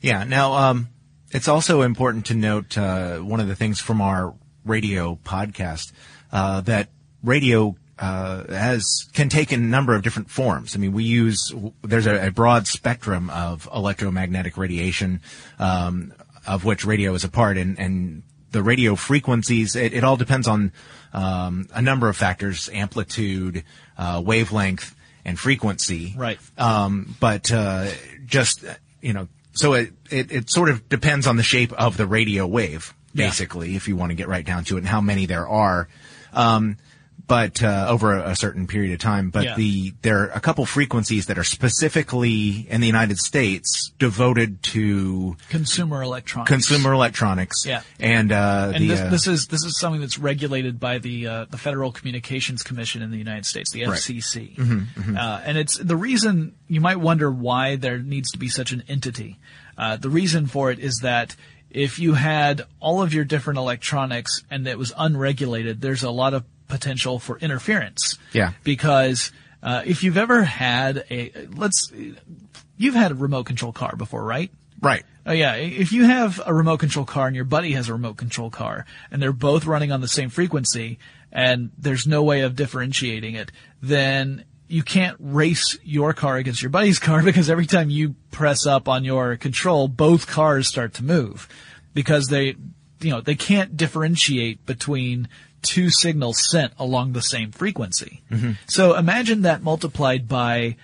Yeah. 0.00 0.24
Now, 0.24 0.52
um, 0.54 0.88
it's 1.30 1.48
also 1.48 1.82
important 1.82 2.26
to 2.26 2.34
note 2.34 2.76
uh, 2.78 3.18
one 3.18 3.40
of 3.40 3.48
the 3.48 3.56
things 3.56 3.80
from 3.80 4.00
our 4.00 4.34
radio 4.64 5.18
podcast 5.24 5.92
uh, 6.32 6.60
that 6.62 6.88
radio 7.22 7.76
uh, 7.98 8.52
has 8.52 9.06
can 9.12 9.28
take 9.28 9.52
a 9.52 9.56
number 9.56 9.94
of 9.94 10.02
different 10.02 10.30
forms. 10.30 10.74
I 10.74 10.78
mean, 10.78 10.92
we 10.92 11.04
use 11.04 11.52
there's 11.82 12.06
a, 12.06 12.26
a 12.28 12.30
broad 12.30 12.66
spectrum 12.66 13.30
of 13.30 13.68
electromagnetic 13.74 14.56
radiation, 14.56 15.20
um, 15.58 16.12
of 16.46 16.64
which 16.64 16.84
radio 16.84 17.14
is 17.14 17.24
a 17.24 17.28
part, 17.28 17.56
and, 17.56 17.78
and 17.78 18.22
the 18.50 18.62
radio 18.62 18.96
frequencies. 18.96 19.76
It, 19.76 19.92
it 19.92 20.04
all 20.04 20.16
depends 20.16 20.48
on 20.48 20.72
um, 21.12 21.68
a 21.72 21.80
number 21.80 22.08
of 22.08 22.16
factors: 22.16 22.68
amplitude, 22.72 23.64
uh, 23.96 24.20
wavelength, 24.24 24.94
and 25.24 25.38
frequency. 25.38 26.14
Right. 26.16 26.38
Um, 26.58 27.14
but 27.20 27.52
uh, 27.52 27.90
just 28.26 28.64
you 29.00 29.12
know, 29.12 29.28
so 29.52 29.74
it, 29.74 29.92
it 30.10 30.32
it 30.32 30.50
sort 30.50 30.68
of 30.68 30.88
depends 30.88 31.26
on 31.28 31.36
the 31.36 31.42
shape 31.44 31.72
of 31.74 31.96
the 31.96 32.06
radio 32.06 32.44
wave, 32.46 32.92
Yeah. 33.12 33.26
basically, 33.26 33.76
if 33.76 33.86
you 33.86 33.94
want 33.96 34.10
to 34.10 34.16
get 34.16 34.26
right 34.26 34.44
down 34.44 34.64
to 34.64 34.76
it, 34.76 34.80
and 34.80 34.88
how 34.88 35.00
many 35.00 35.26
there 35.26 35.46
are. 35.48 35.88
Um, 36.32 36.76
but 37.26 37.62
uh, 37.62 37.86
over 37.88 38.18
a, 38.18 38.30
a 38.30 38.36
certain 38.36 38.66
period 38.66 38.92
of 38.92 38.98
time. 39.00 39.30
But 39.30 39.44
Yeah. 39.44 39.56
the 39.56 39.94
there 40.02 40.18
are 40.24 40.28
a 40.28 40.40
couple 40.40 40.66
frequencies 40.66 41.26
that 41.26 41.38
are 41.38 41.44
specifically 41.44 42.66
in 42.68 42.80
the 42.80 42.86
United 42.86 43.18
States 43.18 43.92
devoted 43.98 44.62
to 44.64 45.36
Consumer 45.48 46.02
electronics. 46.02 46.48
consumer 46.50 46.92
electronics. 46.92 47.64
Yeah. 47.66 47.82
And 47.98 48.32
uh, 48.32 48.72
And 48.74 48.84
the 48.84 48.88
this, 48.88 49.00
uh, 49.00 49.08
this 49.10 49.26
is 49.26 49.46
this 49.46 49.64
is 49.64 49.78
something 49.78 50.00
that's 50.00 50.18
regulated 50.18 50.78
by 50.80 50.98
the 50.98 51.26
uh, 51.26 51.44
the 51.50 51.58
Federal 51.58 51.92
Communications 51.92 52.62
Commission 52.62 53.02
in 53.02 53.10
the 53.10 53.18
United 53.18 53.46
States, 53.46 53.70
the 53.72 53.84
Right. 53.86 53.98
FCC. 53.98 54.58
Uh, 55.16 55.40
and 55.44 55.56
it's 55.58 55.78
the 55.78 55.96
reason 55.96 56.54
you 56.68 56.80
might 56.80 56.96
wonder 57.00 57.30
why 57.30 57.76
there 57.76 57.98
needs 57.98 58.30
to 58.32 58.38
be 58.38 58.48
such 58.48 58.72
an 58.72 58.82
entity. 58.88 59.38
Uh, 59.76 59.96
the 59.96 60.08
reason 60.10 60.46
for 60.46 60.70
it 60.70 60.78
is 60.78 61.00
that 61.02 61.36
if 61.70 61.98
you 61.98 62.14
had 62.14 62.62
all 62.80 63.02
of 63.02 63.12
your 63.12 63.24
different 63.24 63.58
electronics 63.58 64.42
and 64.50 64.66
it 64.68 64.78
was 64.78 64.92
unregulated, 64.96 65.80
there's 65.80 66.02
a 66.04 66.10
lot 66.10 66.32
of 66.34 66.44
potential 66.68 67.18
for 67.18 67.38
interference. 67.38 68.18
Yeah. 68.32 68.52
Because 68.62 69.32
uh, 69.62 69.82
if 69.84 70.02
you've 70.02 70.16
ever 70.16 70.42
had 70.42 71.04
a 71.10 71.46
let's 71.54 71.90
you've 72.76 72.94
had 72.94 73.12
a 73.12 73.14
remote 73.14 73.44
control 73.44 73.72
car 73.72 73.96
before, 73.96 74.24
right? 74.24 74.50
right. 74.80 75.04
Oh 75.26 75.32
yeah, 75.32 75.54
if 75.54 75.92
you 75.92 76.04
have 76.04 76.40
a 76.44 76.52
remote 76.52 76.78
control 76.78 77.06
car 77.06 77.26
and 77.26 77.34
your 77.34 77.46
buddy 77.46 77.72
has 77.72 77.88
a 77.88 77.94
remote 77.94 78.18
control 78.18 78.50
car 78.50 78.84
and 79.10 79.22
they're 79.22 79.32
both 79.32 79.64
running 79.64 79.90
on 79.90 80.00
the 80.02 80.08
same 80.08 80.28
frequency 80.28 80.98
and 81.32 81.70
there's 81.78 82.06
no 82.06 82.22
way 82.22 82.42
of 82.42 82.54
differentiating 82.56 83.34
it, 83.34 83.50
then 83.82 84.44
you 84.68 84.82
can't 84.82 85.16
race 85.18 85.78
your 85.82 86.12
car 86.12 86.36
against 86.36 86.62
your 86.62 86.70
buddy's 86.70 86.98
car 87.00 87.22
because 87.22 87.48
every 87.48 87.66
time 87.66 87.88
you 87.88 88.14
press 88.30 88.66
up 88.66 88.88
on 88.88 89.04
your 89.04 89.36
control, 89.36 89.88
both 89.88 90.26
cars 90.26 90.68
start 90.68 90.94
to 90.94 91.04
move 91.04 91.48
because 91.94 92.26
they, 92.26 92.54
you 93.00 93.10
know, 93.10 93.20
they 93.20 93.34
can't 93.34 93.76
differentiate 93.76 94.64
between 94.66 95.28
two 95.64 95.90
signals 95.90 96.48
sent 96.48 96.72
along 96.78 97.12
the 97.12 97.22
same 97.22 97.50
frequency. 97.50 98.22
Mm-hmm. 98.30 98.52
So 98.66 98.94
imagine 98.94 99.42
that 99.42 99.62
multiplied 99.62 100.28
by 100.28 100.76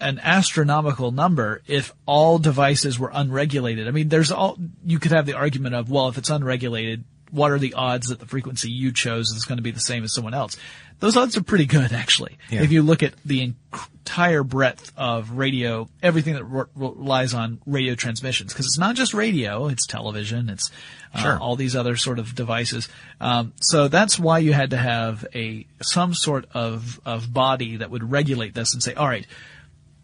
an 0.00 0.18
astronomical 0.22 1.12
number 1.12 1.62
if 1.66 1.92
all 2.06 2.38
devices 2.38 2.98
were 2.98 3.10
unregulated. 3.12 3.86
I 3.86 3.90
mean, 3.90 4.08
there's 4.08 4.32
all, 4.32 4.58
you 4.84 4.98
could 4.98 5.12
have 5.12 5.26
the 5.26 5.34
argument 5.34 5.74
of, 5.74 5.90
well, 5.90 6.08
if 6.08 6.18
it's 6.18 6.30
unregulated, 6.30 7.04
what 7.32 7.50
are 7.50 7.58
the 7.58 7.74
odds 7.74 8.06
that 8.08 8.20
the 8.20 8.26
frequency 8.26 8.70
you 8.70 8.92
chose 8.92 9.30
is 9.30 9.44
going 9.44 9.56
to 9.58 9.62
be 9.62 9.72
the 9.72 9.80
same 9.80 10.04
as 10.04 10.14
someone 10.14 10.34
else? 10.34 10.56
Those 11.00 11.16
odds 11.16 11.36
are 11.36 11.42
pretty 11.42 11.66
good, 11.66 11.92
actually. 11.92 12.38
Yeah. 12.48 12.62
If 12.62 12.70
you 12.70 12.82
look 12.82 13.02
at 13.02 13.14
the 13.24 13.42
entire 13.42 14.44
breadth 14.44 14.92
of 14.96 15.32
radio, 15.32 15.88
everything 16.00 16.34
that 16.34 16.44
re- 16.44 16.66
relies 16.76 17.34
on 17.34 17.60
radio 17.66 17.96
transmissions, 17.96 18.52
because 18.52 18.66
it's 18.66 18.78
not 18.78 18.94
just 18.94 19.12
radio, 19.12 19.66
it's 19.66 19.84
television, 19.84 20.48
it's 20.48 20.70
uh, 21.12 21.18
Sure. 21.18 21.38
all 21.40 21.56
these 21.56 21.74
other 21.74 21.96
sort 21.96 22.20
of 22.20 22.36
devices. 22.36 22.88
Um, 23.20 23.52
so 23.60 23.88
that's 23.88 24.16
why 24.16 24.38
you 24.38 24.52
had 24.52 24.70
to 24.70 24.76
have 24.76 25.26
a 25.34 25.66
some 25.82 26.14
sort 26.14 26.46
of 26.54 27.00
of 27.04 27.32
body 27.34 27.78
that 27.78 27.90
would 27.90 28.08
regulate 28.08 28.54
this 28.54 28.72
and 28.72 28.80
say, 28.80 28.94
all 28.94 29.08
right, 29.08 29.26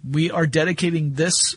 we 0.09 0.33
are 0.33 0.47
dedicating 0.47 1.15
this 1.15 1.55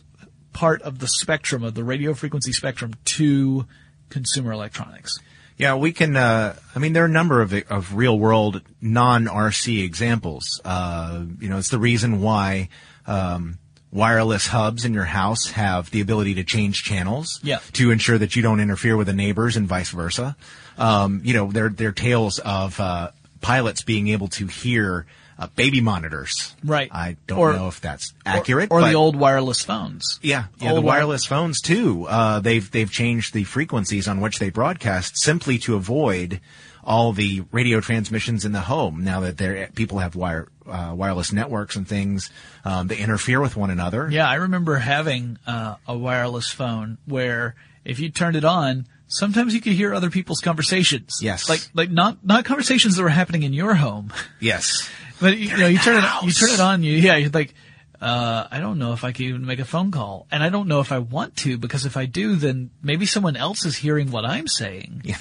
part 0.52 0.82
of 0.82 1.00
the 1.00 1.08
spectrum 1.08 1.64
of 1.64 1.74
the 1.74 1.82
radio 1.82 2.14
frequency 2.14 2.52
spectrum 2.52 2.94
to 3.06 3.66
consumer 4.08 4.52
electronics. 4.52 5.18
Yeah, 5.58 5.76
we 5.76 5.92
can. 5.92 6.16
Uh, 6.16 6.56
I 6.74 6.78
mean, 6.78 6.92
there 6.92 7.02
are 7.02 7.06
a 7.06 7.10
number 7.10 7.40
of 7.40 7.52
of 7.70 7.94
real 7.94 8.18
world 8.18 8.62
non 8.80 9.26
RC 9.26 9.84
examples. 9.84 10.60
Uh, 10.64 11.24
you 11.40 11.48
know, 11.48 11.58
it's 11.58 11.70
the 11.70 11.78
reason 11.78 12.20
why 12.20 12.68
um, 13.06 13.58
wireless 13.92 14.46
hubs 14.46 14.84
in 14.84 14.94
your 14.94 15.04
house 15.04 15.50
have 15.50 15.90
the 15.90 16.00
ability 16.00 16.34
to 16.34 16.44
change 16.44 16.82
channels. 16.82 17.38
Yeah. 17.42 17.58
To 17.74 17.90
ensure 17.90 18.18
that 18.18 18.34
you 18.34 18.42
don't 18.42 18.60
interfere 18.60 18.96
with 18.96 19.06
the 19.06 19.12
neighbors 19.12 19.56
and 19.56 19.68
vice 19.68 19.90
versa. 19.90 20.36
Um, 20.78 21.20
you 21.24 21.34
know, 21.34 21.52
there 21.52 21.68
there 21.68 21.88
are 21.88 21.92
tales 21.92 22.38
of 22.38 22.80
uh, 22.80 23.10
pilots 23.40 23.82
being 23.82 24.08
able 24.08 24.28
to 24.28 24.46
hear. 24.46 25.06
Uh, 25.42 25.46
baby 25.56 25.80
monitors. 25.80 26.54
Right. 26.64 26.88
I 26.92 27.16
don't 27.26 27.38
Or- 27.38 27.52
know 27.54 27.68
if 27.68 27.80
that's 27.80 28.12
accurate. 28.24 28.70
or, 28.70 28.80
or 28.80 28.88
the 28.88 28.94
old 28.94 29.16
wireless 29.16 29.62
phones. 29.64 30.20
yeah, 30.22 30.44
yeah, 30.60 30.68
Old 30.70 30.78
the 30.78 30.80
wire- 30.86 30.98
wireless 31.00 31.24
phones 31.26 31.60
too. 31.60 32.06
Uh, 32.08 32.38
they've 32.40 32.70
they've 32.70 32.90
changed 32.90 33.34
the 33.34 33.44
frequencies 33.44 34.06
on 34.06 34.20
which 34.20 34.38
they 34.38 34.50
broadcast 34.50 35.18
simply 35.20 35.58
to 35.58 35.74
avoid 35.74 36.40
all 36.84 37.12
the 37.12 37.42
radio 37.52 37.80
transmissions 37.80 38.44
in 38.44 38.52
the 38.52 38.60
home. 38.60 39.02
Now 39.04 39.20
that 39.20 39.36
there 39.38 39.68
people 39.74 39.98
have 39.98 40.14
wire 40.16 40.48
uh, 40.66 40.92
wireless 40.94 41.32
networks 41.32 41.74
and 41.76 41.86
things, 41.88 42.30
um, 42.64 42.86
they 42.86 42.96
interfere 42.98 43.40
with 43.40 43.56
one 43.56 43.70
another. 43.70 44.08
Yeah, 44.10 44.28
I 44.28 44.34
remember 44.34 44.76
having 44.76 45.38
uh, 45.46 45.74
a 45.88 45.96
wireless 45.96 46.48
phone 46.50 46.98
where 47.06 47.54
if 47.84 47.98
you 47.98 48.10
turned 48.10 48.36
it 48.36 48.44
on, 48.44 48.86
sometimes 49.08 49.54
you 49.54 49.60
could 49.60 49.72
hear 49.74 49.92
other 49.92 50.08
people's 50.10 50.40
conversations. 50.40 51.18
Yes. 51.20 51.48
like 51.48 51.60
like 51.74 51.90
not 51.90 52.24
not 52.24 52.44
conversations 52.44 52.96
that 52.96 53.02
were 53.02 53.08
happening 53.08 53.42
in 53.42 53.52
your 53.52 53.74
home, 53.74 54.12
Yes. 54.40 54.88
but 55.22 55.38
you, 55.38 55.48
you 55.50 55.56
know 55.56 55.66
you 55.68 55.78
turn 55.78 56.02
it 56.04 56.04
you 56.24 56.32
turn 56.32 56.50
it 56.50 56.60
on, 56.60 56.82
you 56.82 56.92
yeah, 56.98 57.16
you're 57.16 57.30
like. 57.30 57.54
Uh, 58.00 58.48
I 58.50 58.58
don't 58.58 58.80
know 58.80 58.94
if 58.94 59.04
I 59.04 59.12
can 59.12 59.26
even 59.26 59.46
make 59.46 59.60
a 59.60 59.64
phone 59.64 59.92
call, 59.92 60.26
and 60.32 60.42
I 60.42 60.48
don't 60.48 60.66
know 60.66 60.80
if 60.80 60.90
I 60.90 60.98
want 60.98 61.36
to 61.36 61.56
because 61.56 61.86
if 61.86 61.96
I 61.96 62.04
do, 62.06 62.34
then 62.34 62.70
maybe 62.82 63.06
someone 63.06 63.36
else 63.36 63.64
is 63.64 63.76
hearing 63.76 64.10
what 64.10 64.24
I'm 64.24 64.48
saying. 64.48 65.02
Yeah. 65.04 65.18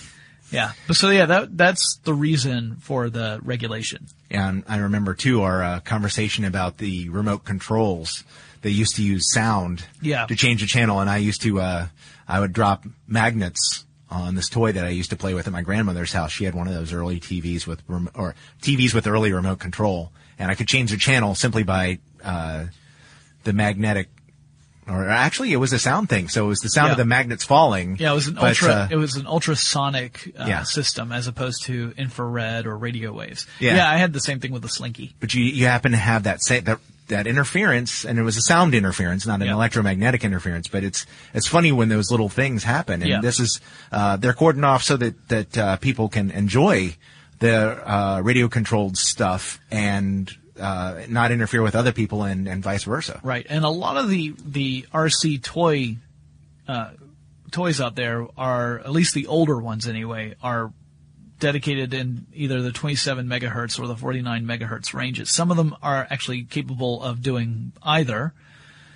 Yeah. 0.50 0.72
But 0.88 0.96
so 0.96 1.12
yeah, 1.12 1.28
that 1.28 1.56
that's 1.56 2.00
the 2.06 2.14
reason 2.16 2.78
for 2.80 3.12
the 3.12 3.40
regulation. 3.44 4.08
And 4.32 4.64
I 4.68 4.78
remember 4.78 5.14
too 5.14 5.44
our 5.44 5.62
uh, 5.62 5.80
conversation 5.82 6.44
about 6.44 6.80
the 6.80 7.08
remote 7.10 7.46
controls. 7.46 8.24
They 8.64 8.72
used 8.72 8.96
to 8.96 9.04
use 9.04 9.32
sound 9.32 9.86
Yeah. 10.02 10.26
to 10.26 10.36
change 10.36 10.62
the 10.62 10.68
channel, 10.68 11.00
and 11.02 11.08
I 11.10 11.18
used 11.18 11.44
to 11.44 11.60
uh, 11.62 11.88
I 12.28 12.40
would 12.40 12.52
drop 12.52 12.86
magnets 13.08 13.86
on 14.12 14.36
this 14.36 14.50
toy 14.50 14.72
that 14.74 14.84
I 14.86 14.90
used 14.90 15.10
to 15.12 15.16
play 15.16 15.34
with 15.34 15.48
at 15.48 15.54
my 15.54 15.62
grandmother's 15.62 16.12
house. 16.14 16.32
She 16.32 16.44
had 16.44 16.54
one 16.54 16.68
of 16.68 16.74
those 16.74 16.92
early 16.94 17.20
TVs 17.20 17.66
with 17.66 17.82
rem- 17.88 18.10
or 18.14 18.36
TVs 18.62 18.94
with 18.94 19.08
early 19.08 19.32
remote 19.32 19.60
control, 19.60 20.12
and 20.38 20.52
I 20.52 20.56
could 20.56 20.68
change 20.68 20.92
the 20.92 20.98
channel 20.98 21.34
simply 21.34 21.64
by 21.64 22.00
uh, 22.24 22.66
the 23.46 23.54
magnetic 23.54 24.10
or 24.88 25.08
actually 25.08 25.54
it 25.54 25.58
was 25.58 25.72
a 25.74 25.80
sound 25.80 26.10
thing. 26.10 26.28
So 26.28 26.46
it 26.46 26.48
was 26.48 26.60
the 26.60 26.68
sound 26.70 26.88
Yeah. 26.88 26.92
of 26.94 26.98
the 26.98 27.06
magnets 27.06 27.44
falling. 27.44 27.98
Yeah, 28.00 28.12
it 28.12 28.16
was 28.16 28.28
an 28.28 28.34
but, 28.34 28.44
ultra. 28.50 28.70
uh, 28.74 28.88
it 28.90 28.96
was 28.98 29.16
an 29.16 29.28
ultrasonic 29.28 30.34
uh, 30.38 30.46
Yeah. 30.48 30.64
system 30.64 31.12
as 31.12 31.28
opposed 31.28 31.64
to 31.66 31.94
infrared 31.98 32.66
or 32.66 32.76
radio 32.78 33.14
waves. 33.14 33.46
Yeah. 33.60 33.90
I 33.90 33.98
had 33.98 34.12
the 34.12 34.20
same 34.20 34.40
thing 34.40 34.52
with 34.52 34.64
the 34.64 34.70
Slinky. 34.70 35.14
but 35.20 35.34
you 35.34 35.44
you 35.44 35.68
happen 35.68 35.92
to 35.92 35.98
have 36.00 36.24
that 36.24 36.42
sa- 36.42 36.62
that 36.62 36.80
that 37.12 37.28
interference, 37.28 38.04
and 38.04 38.20
it 38.20 38.24
was 38.24 38.36
a 38.36 38.42
sound 38.42 38.74
interference, 38.74 39.26
not 39.26 39.40
an 39.42 39.48
Yeah. 39.48 39.54
electromagnetic 39.54 40.24
interference. 40.26 40.68
But 40.68 40.84
it's 40.84 41.06
it's 41.34 41.48
funny 41.48 41.72
when 41.72 41.88
those 41.88 42.12
little 42.12 42.28
things 42.30 42.64
happen, 42.64 43.02
and 43.02 43.10
Yeah. 43.10 43.22
this 43.22 43.40
is 43.40 43.62
uh, 43.92 44.18
they're 44.18 44.34
cordoned 44.34 44.66
off 44.66 44.84
so 44.84 44.98
that 44.98 45.28
that 45.30 45.58
uh, 45.58 45.76
people 45.78 46.10
can 46.10 46.32
enjoy 46.32 46.96
the 47.40 47.56
uh, 47.90 48.22
radio 48.24 48.48
controlled 48.48 48.98
stuff 48.98 49.60
and 49.72 50.32
uh, 50.60 51.02
not 51.08 51.32
interfere 51.32 51.62
with 51.64 51.76
other 51.76 51.92
people, 51.92 52.24
and, 52.24 52.48
and 52.48 52.62
vice 52.62 52.84
versa. 52.84 53.20
Right, 53.24 53.46
and 53.50 53.64
a 53.66 53.70
lot 53.70 53.98
of 53.98 54.10
the 54.10 54.34
the 54.46 54.86
RC 54.94 55.42
toy 55.42 55.98
uh, 56.68 56.90
toys 57.52 57.82
out 57.82 57.96
there 57.96 58.28
are 58.38 58.80
at 58.80 58.92
least 58.92 59.14
the 59.16 59.28
older 59.28 59.58
ones 59.60 59.88
anyway 59.88 60.36
are 60.44 60.72
dedicated 61.42 61.94
in 61.94 62.26
either 62.34 62.62
the 62.62 62.72
27 62.72 63.28
megahertz 63.28 63.78
or 63.78 63.88
the 63.88 63.96
49 63.98 64.46
megahertz 64.46 64.94
ranges. 64.94 65.30
Some 65.30 65.52
of 65.52 65.58
them 65.58 65.76
are 65.84 66.08
actually 66.10 66.44
capable 66.44 67.04
of 67.04 67.22
doing 67.22 67.74
either. 67.84 68.34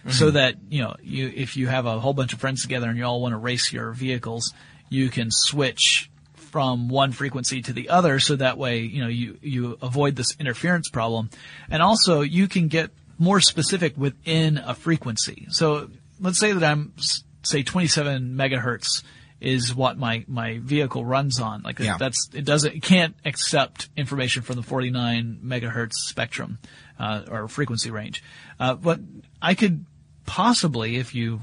So 0.07 0.27
mm-hmm. 0.27 0.35
that, 0.35 0.55
you 0.69 0.83
know, 0.83 0.95
you, 1.01 1.31
if 1.35 1.57
you 1.57 1.67
have 1.67 1.87
a 1.87 1.99
whole 1.99 2.13
bunch 2.13 2.31
of 2.31 2.39
friends 2.39 2.61
together 2.61 2.87
and 2.87 2.97
you 2.97 3.03
all 3.03 3.19
want 3.21 3.33
to 3.33 3.37
race 3.37 3.73
your 3.73 3.91
vehicles, 3.91 4.53
you 4.87 5.09
can 5.09 5.31
switch 5.31 6.11
from 6.35 6.87
one 6.87 7.11
frequency 7.11 7.63
to 7.63 7.73
the 7.73 7.89
other 7.89 8.19
so 8.19 8.35
that 8.35 8.57
way, 8.57 8.81
you 8.81 9.01
know, 9.01 9.09
you, 9.09 9.37
you 9.41 9.77
avoid 9.81 10.15
this 10.15 10.35
interference 10.39 10.89
problem. 10.89 11.31
And 11.69 11.81
also 11.81 12.21
you 12.21 12.47
can 12.47 12.67
get 12.67 12.91
more 13.17 13.41
specific 13.41 13.97
within 13.97 14.59
a 14.59 14.75
frequency. 14.75 15.47
So 15.49 15.89
let's 16.19 16.37
say 16.37 16.51
that 16.53 16.63
I'm, 16.63 16.93
say 17.41 17.63
27 17.63 18.35
megahertz 18.35 19.03
is 19.41 19.75
what 19.75 19.97
my, 19.97 20.23
my 20.27 20.59
vehicle 20.61 21.05
runs 21.05 21.39
on. 21.39 21.61
Like 21.61 21.79
Yeah. 21.79 21.97
that's, 21.97 22.29
it 22.33 22.45
doesn't, 22.45 22.73
it 22.75 22.83
can't 22.83 23.15
accept 23.25 23.89
information 23.97 24.41
from 24.43 24.55
the 24.55 24.63
49 24.63 25.39
megahertz 25.43 25.93
spectrum, 25.93 26.57
uh, 26.99 27.23
or 27.29 27.47
frequency 27.47 27.91
range. 27.91 28.23
Uh, 28.59 28.75
but 28.75 28.99
I 29.41 29.53
could 29.55 29.85
possibly, 30.25 30.95
if 30.97 31.13
you 31.13 31.41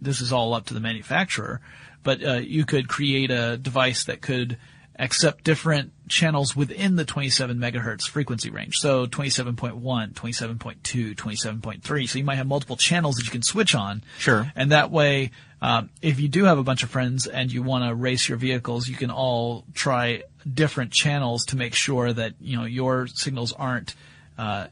this 0.00 0.20
is 0.20 0.32
all 0.32 0.54
up 0.54 0.66
to 0.66 0.74
the 0.74 0.80
manufacturer, 0.80 1.60
but 2.02 2.24
uh, 2.24 2.34
you 2.34 2.64
could 2.64 2.88
create 2.88 3.30
a 3.30 3.56
device 3.56 4.04
that 4.04 4.20
could 4.20 4.56
accept 4.98 5.42
different 5.42 5.92
channels 6.08 6.54
within 6.54 6.96
the 6.96 7.04
27 7.04 7.56
megahertz 7.56 8.02
frequency 8.08 8.50
range. 8.50 8.76
So 8.76 9.06
27.1, 9.06 9.80
27.2, 10.12 11.14
27.3. 11.16 12.08
So 12.08 12.18
you 12.18 12.24
might 12.24 12.36
have 12.36 12.46
multiple 12.46 12.76
channels 12.76 13.16
that 13.16 13.24
you 13.24 13.30
can 13.32 13.42
switch 13.42 13.74
on. 13.74 14.04
Sure. 14.18 14.52
And 14.54 14.70
that 14.70 14.90
way, 14.90 15.30
um, 15.62 15.88
if 16.02 16.20
you 16.20 16.28
do 16.28 16.44
have 16.44 16.58
a 16.58 16.62
bunch 16.62 16.82
of 16.82 16.90
friends 16.90 17.26
and 17.26 17.50
you 17.50 17.62
want 17.62 17.84
to 17.84 17.94
race 17.94 18.28
your 18.28 18.36
vehicles, 18.36 18.88
you 18.88 18.96
can 18.96 19.10
all 19.10 19.64
try 19.72 20.24
different 20.52 20.92
channels 20.92 21.46
to 21.46 21.56
make 21.56 21.74
sure 21.74 22.12
that 22.12 22.34
you 22.40 22.58
know 22.58 22.64
your 22.64 23.06
signals 23.06 23.52
aren't 23.52 23.94
uh, 24.36 24.66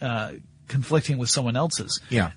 uh, 0.00 0.32
conflicting 0.68 1.18
with 1.18 1.30
someone 1.30 1.56
else's. 1.56 2.00
Yeah. 2.10 2.30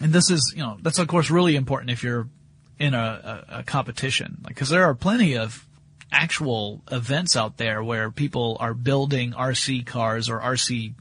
And 0.00 0.12
this 0.12 0.30
is, 0.30 0.52
you 0.56 0.62
know, 0.62 0.76
that's 0.82 0.98
of 0.98 1.06
course 1.08 1.30
really 1.30 1.56
important 1.56 1.90
if 1.90 2.02
you're 2.02 2.28
in 2.78 2.94
a, 2.94 3.44
a, 3.48 3.58
a 3.60 3.62
competition, 3.62 4.38
like, 4.44 4.56
cause 4.56 4.68
there 4.68 4.84
are 4.84 4.94
plenty 4.94 5.36
of 5.36 5.64
actual 6.10 6.82
events 6.90 7.36
out 7.36 7.56
there 7.56 7.82
where 7.82 8.10
people 8.10 8.56
are 8.60 8.74
building 8.74 9.32
RC 9.32 9.86
cars 9.86 10.28
or 10.28 10.40
RC 10.40 10.94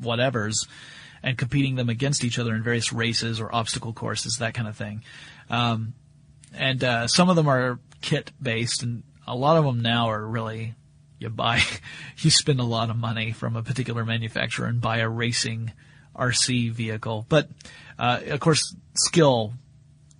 whatevers 0.00 0.66
and 1.22 1.36
competing 1.36 1.76
them 1.76 1.88
against 1.88 2.24
each 2.24 2.38
other 2.38 2.54
in 2.54 2.62
various 2.62 2.92
races 2.92 3.40
or 3.40 3.54
obstacle 3.54 3.92
courses, 3.92 4.36
that 4.38 4.54
kind 4.54 4.68
of 4.68 4.76
thing. 4.76 5.02
Um, 5.50 5.94
and, 6.54 6.82
uh, 6.82 7.08
some 7.08 7.28
of 7.28 7.36
them 7.36 7.48
are 7.48 7.78
kit 8.00 8.32
based 8.40 8.82
and 8.82 9.02
a 9.26 9.36
lot 9.36 9.56
of 9.56 9.64
them 9.64 9.82
now 9.82 10.10
are 10.10 10.26
really, 10.26 10.74
you 11.18 11.28
buy, 11.28 11.60
you 12.18 12.30
spend 12.30 12.60
a 12.60 12.64
lot 12.64 12.90
of 12.90 12.96
money 12.96 13.32
from 13.32 13.56
a 13.56 13.62
particular 13.62 14.04
manufacturer 14.04 14.66
and 14.66 14.80
buy 14.80 14.98
a 14.98 15.08
racing 15.08 15.72
RC 16.16 16.72
vehicle. 16.72 17.26
But, 17.28 17.48
uh, 17.98 18.20
of 18.28 18.40
course, 18.40 18.74
skill 18.94 19.54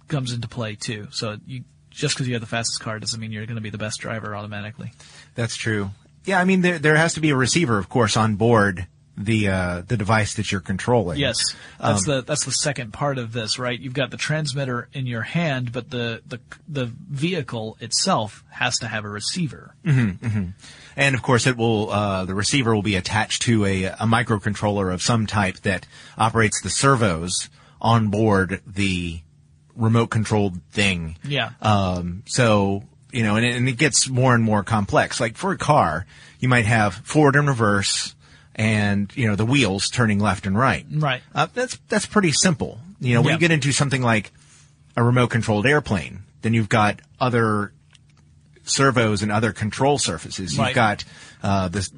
comes 0.09 0.33
into 0.33 0.49
play 0.49 0.75
too. 0.75 1.09
So 1.11 1.39
you, 1.47 1.65
just 1.91 2.15
because 2.15 2.29
you 2.29 2.35
have 2.35 2.41
the 2.41 2.47
fastest 2.47 2.81
car 2.81 2.99
doesn't 2.99 3.19
mean 3.21 3.33
you're 3.33 3.47
going 3.47 3.57
to 3.57 3.63
be 3.63 3.71
the 3.71 3.79
best 3.79 4.01
driver 4.01 4.35
automatically. 4.35 4.93
That's 5.35 5.57
true. 5.57 5.91
Yeah, 6.25 6.41
I 6.41 6.45
mean 6.45 6.61
there 6.61 6.79
there 6.79 6.97
has 6.97 7.15
to 7.15 7.21
be 7.21 7.31
a 7.31 7.37
receiver, 7.37 7.79
of 7.79 7.89
course, 7.89 8.17
on 8.17 8.37
board 8.37 8.87
the 9.19 9.49
uh, 9.49 9.83
the 9.87 9.97
device 9.97 10.35
that 10.35 10.53
you're 10.53 10.61
controlling. 10.61 11.19
Yes, 11.19 11.39
that's 11.81 12.05
the 12.05 12.23
that's 12.23 12.45
the 12.45 12.53
second 12.53 12.93
part 12.93 13.19
of 13.19 13.33
this, 13.33 13.59
right? 13.59 13.79
You've 13.79 13.95
got 13.95 14.11
the 14.11 14.17
transmitter 14.17 14.89
in 14.93 15.07
your 15.07 15.23
hand, 15.23 15.73
but 15.73 15.91
the 15.91 16.23
the 16.27 16.39
the 16.69 16.87
vehicle 16.87 17.77
itself 17.81 18.45
has 18.51 18.79
to 18.79 18.89
have 18.89 19.05
a 19.05 19.09
receiver. 19.09 19.75
And 19.85 21.15
of 21.15 21.23
course, 21.23 21.47
it 21.47 21.57
will 21.57 21.91
uh, 21.91 22.25
the 22.25 22.35
receiver 22.35 22.75
will 22.75 22.83
be 22.83 22.97
attached 22.97 23.43
to 23.43 23.65
a, 23.65 23.85
a 23.85 24.07
microcontroller 24.07 24.93
of 24.93 25.03
some 25.03 25.27
type 25.27 25.59
that 25.59 25.87
operates 26.17 26.61
the 26.63 26.71
servos 26.71 27.49
on 27.81 28.09
board 28.09 28.61
the 28.67 29.21
remote 29.77 30.09
controlled 30.09 30.61
thing. 30.71 31.17
Yeah. 31.25 31.51
Um, 31.63 32.25
so 32.27 32.85
you 33.13 33.23
know, 33.23 33.37
and 33.37 33.45
it, 33.45 33.57
and 33.57 33.69
it 33.69 33.79
gets 33.79 34.09
more 34.09 34.35
and 34.35 34.45
more 34.45 34.63
complex. 34.63 35.21
Like 35.21 35.37
for 35.37 35.53
a 35.53 35.59
car, 35.59 36.07
you 36.41 36.49
might 36.49 36.67
have 36.67 36.95
forward 36.95 37.37
and 37.37 37.49
reverse, 37.49 38.15
and 38.59 39.11
you 39.17 39.27
know 39.29 39.37
the 39.37 39.47
wheels 39.47 39.89
turning 39.89 40.19
left 40.19 40.47
and 40.47 40.59
right. 40.59 40.85
Right. 40.91 41.23
Uh, 41.35 41.47
that's 41.55 41.79
that's 41.89 42.05
pretty 42.07 42.33
simple. 42.33 42.81
You 43.01 43.15
know, 43.15 43.21
when 43.23 43.29
Yeah. 43.29 43.35
you 43.35 43.39
get 43.41 43.51
into 43.53 43.71
something 43.73 44.03
like 44.03 44.33
a 44.97 45.03
remote 45.03 45.29
controlled 45.29 45.65
airplane, 45.65 46.25
then 46.43 46.53
you've 46.53 46.69
got 46.69 47.01
other 47.21 47.73
servos 48.65 49.23
and 49.23 49.31
other 49.33 49.53
control 49.53 49.99
surfaces. 49.99 50.53
You've 50.53 50.59
Right. 50.61 50.75
got 50.75 51.05
uh, 51.43 51.69
this, 51.69 51.91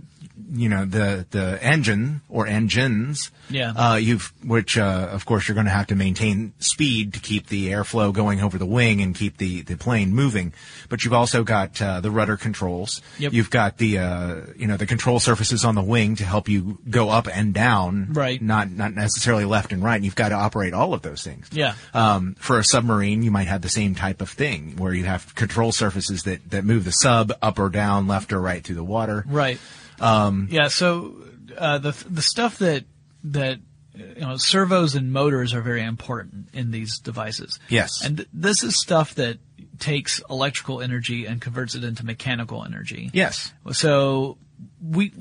you 0.52 0.68
know, 0.68 0.84
the 0.84 1.26
the 1.30 1.58
engine 1.62 2.20
or 2.28 2.46
engines. 2.46 3.30
Yeah. 3.48 3.72
Uh, 3.74 3.96
you've 3.96 4.32
which 4.44 4.78
uh, 4.78 5.08
of 5.10 5.26
course 5.26 5.48
you're 5.48 5.54
going 5.54 5.66
to 5.66 5.72
have 5.72 5.88
to 5.88 5.96
maintain 5.96 6.52
speed 6.58 7.14
to 7.14 7.20
keep 7.20 7.48
the 7.48 7.68
airflow 7.68 8.12
going 8.12 8.40
over 8.40 8.58
the 8.58 8.66
wing 8.66 9.00
and 9.00 9.14
keep 9.14 9.38
the 9.38 9.62
the 9.62 9.76
plane 9.76 10.12
moving. 10.12 10.52
But 10.88 11.04
you've 11.04 11.12
also 11.12 11.42
got 11.44 11.80
uh, 11.80 12.00
the 12.00 12.10
rudder 12.10 12.36
controls. 12.36 13.00
Yep. 13.18 13.32
You've 13.32 13.50
got 13.50 13.78
the 13.78 13.98
uh, 13.98 14.40
you 14.56 14.66
know 14.66 14.76
the 14.76 14.86
control 14.86 15.20
surfaces 15.20 15.64
on 15.64 15.74
the 15.74 15.82
wing 15.82 16.16
to 16.16 16.24
help 16.24 16.48
you 16.48 16.78
go 16.88 17.10
up 17.10 17.28
and 17.32 17.52
down. 17.54 18.12
Right. 18.12 18.40
Not 18.40 18.70
not 18.70 18.94
necessarily 18.94 19.44
left 19.44 19.72
and 19.72 19.82
right. 19.82 19.96
And 19.96 20.04
you've 20.04 20.16
got 20.16 20.30
to 20.30 20.36
operate 20.36 20.72
all 20.74 20.94
of 20.94 21.02
those 21.02 21.22
things. 21.22 21.48
Yeah. 21.52 21.74
Um, 21.94 22.34
for 22.38 22.58
a 22.58 22.64
submarine, 22.64 23.22
you 23.22 23.30
might 23.30 23.48
have 23.48 23.62
the 23.62 23.68
same 23.68 23.94
type 23.94 24.20
of 24.20 24.30
thing 24.30 24.76
where 24.76 24.92
you 24.94 25.04
have 25.04 25.34
control 25.34 25.72
surfaces 25.72 26.22
that, 26.24 26.50
that 26.50 26.64
move 26.64 26.84
the 26.84 26.90
sub 26.90 27.32
up 27.42 27.58
or 27.58 27.68
down, 27.68 28.06
left 28.06 28.32
or 28.32 28.40
right 28.40 28.62
through 28.62 28.76
the 28.76 28.84
water. 28.84 29.24
Right. 29.26 29.58
Um, 30.00 30.48
yeah. 30.50 30.68
So 30.68 31.16
uh, 31.56 31.78
the 31.78 32.04
the 32.08 32.22
stuff 32.22 32.58
that 32.58 32.84
that 33.24 33.60
you 33.94 34.20
know 34.20 34.36
servos 34.36 34.94
and 34.94 35.12
motors 35.12 35.54
are 35.54 35.60
very 35.60 35.82
important 35.82 36.48
in 36.52 36.70
these 36.70 36.98
devices. 36.98 37.58
Yes. 37.68 38.04
And 38.04 38.18
th- 38.18 38.28
this 38.32 38.62
is 38.62 38.78
stuff 38.78 39.14
that 39.16 39.38
takes 39.78 40.20
electrical 40.30 40.80
energy 40.80 41.26
and 41.26 41.40
converts 41.40 41.74
it 41.74 41.84
into 41.84 42.04
mechanical 42.04 42.64
energy. 42.64 43.10
Yes. 43.12 43.52
So 43.72 44.38
we 44.82 45.12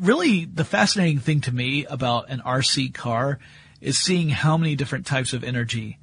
really 0.00 0.44
the 0.44 0.64
fascinating 0.64 1.18
thing 1.18 1.40
to 1.42 1.52
me 1.52 1.86
about 1.86 2.30
an 2.30 2.40
RC 2.44 2.94
car 2.94 3.38
is 3.80 3.98
seeing 3.98 4.28
how 4.28 4.56
many 4.56 4.74
different 4.74 5.06
types 5.06 5.32
of 5.32 5.44
energy 5.44 5.98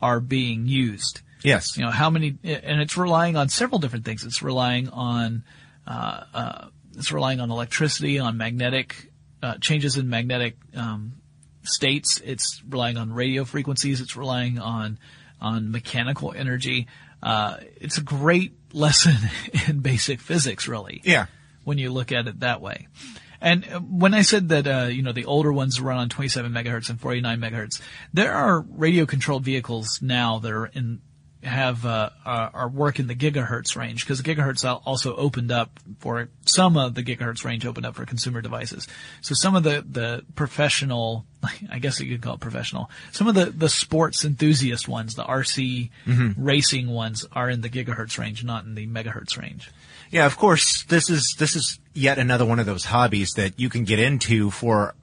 are 0.00 0.20
being 0.20 0.66
used. 0.66 1.20
Yes. 1.42 1.76
You 1.76 1.84
know 1.84 1.90
how 1.90 2.10
many, 2.10 2.36
and 2.42 2.80
it's 2.80 2.96
relying 2.96 3.36
on 3.36 3.48
several 3.48 3.78
different 3.78 4.04
things. 4.04 4.24
It's 4.24 4.42
relying 4.42 4.88
on, 4.88 5.44
uh, 5.86 6.24
uh, 6.34 6.66
it's 6.96 7.12
relying 7.12 7.40
on 7.40 7.50
electricity, 7.50 8.18
on 8.18 8.36
magnetic 8.36 9.10
uh, 9.42 9.58
changes 9.58 9.96
in 9.96 10.08
magnetic 10.08 10.56
um, 10.74 11.14
states. 11.62 12.20
It's 12.24 12.62
relying 12.68 12.96
on 12.96 13.12
radio 13.12 13.44
frequencies. 13.44 14.00
It's 14.00 14.16
relying 14.16 14.58
on 14.58 14.98
on 15.40 15.70
mechanical 15.70 16.32
energy. 16.32 16.86
Uh, 17.22 17.58
it's 17.76 17.98
a 17.98 18.02
great 18.02 18.54
lesson 18.72 19.14
in 19.68 19.80
basic 19.80 20.20
physics, 20.20 20.66
really 20.68 21.00
Yeah. 21.04 21.26
when 21.64 21.78
you 21.78 21.90
look 21.92 22.12
at 22.12 22.26
it 22.26 22.40
that 22.40 22.60
way. 22.60 22.88
And 23.40 23.66
uh, 23.70 23.80
when 23.80 24.14
I 24.14 24.22
said 24.22 24.48
that, 24.48 24.66
uh, 24.66 24.86
you 24.86 25.02
know, 25.02 25.12
the 25.12 25.26
older 25.26 25.52
ones 25.52 25.78
run 25.80 25.98
on 25.98 26.08
27 26.08 26.50
megahertz 26.52 26.88
and 26.88 26.98
49 26.98 27.38
megahertz, 27.38 27.82
there 28.14 28.32
are 28.32 28.60
radio 28.60 29.04
controlled 29.04 29.44
vehicles 29.44 30.00
now 30.00 30.38
that 30.38 30.50
are 30.52 30.66
in, 30.66 31.00
have, 31.46 31.86
uh, 31.86 32.10
are 32.24 32.50
are 32.52 32.68
work 32.68 32.98
in 32.98 33.06
the 33.06 33.14
gigahertz 33.14 33.76
range 33.76 34.04
because 34.04 34.22
the 34.22 34.34
gigahertz 34.34 34.64
also 34.84 35.16
opened 35.16 35.50
up 35.50 35.80
for 35.98 36.28
some 36.44 36.76
of 36.76 36.94
the 36.94 37.02
gigahertz 37.02 37.44
range 37.44 37.64
opened 37.64 37.86
up 37.86 37.94
for 37.94 38.04
consumer 38.04 38.40
devices. 38.40 38.86
So 39.20 39.34
some 39.34 39.56
of 39.56 39.62
the, 39.62 39.84
the 39.88 40.24
professional, 40.34 41.24
I 41.70 41.78
guess 41.78 42.00
you 42.00 42.10
could 42.10 42.22
call 42.22 42.34
it 42.34 42.40
professional, 42.40 42.90
some 43.12 43.28
of 43.28 43.34
the, 43.34 43.46
the 43.46 43.68
sports 43.68 44.24
enthusiast 44.24 44.88
ones, 44.88 45.14
the 45.14 45.24
RC 45.24 45.90
racing 46.36 46.88
ones 46.88 47.24
are 47.32 47.48
in 47.48 47.60
the 47.60 47.70
gigahertz 47.70 48.18
range, 48.18 48.44
not 48.44 48.64
in 48.64 48.74
the 48.74 48.86
megahertz 48.86 49.38
range. 49.38 49.70
Yeah, 50.10 50.26
of 50.26 50.36
course, 50.36 50.84
this 50.84 51.10
is, 51.10 51.34
this 51.38 51.56
is 51.56 51.80
yet 51.92 52.18
another 52.18 52.44
one 52.44 52.60
of 52.60 52.66
those 52.66 52.84
hobbies 52.84 53.32
that 53.32 53.58
you 53.58 53.68
can 53.68 53.84
get 53.84 53.98
into 53.98 54.50
for 54.50 54.94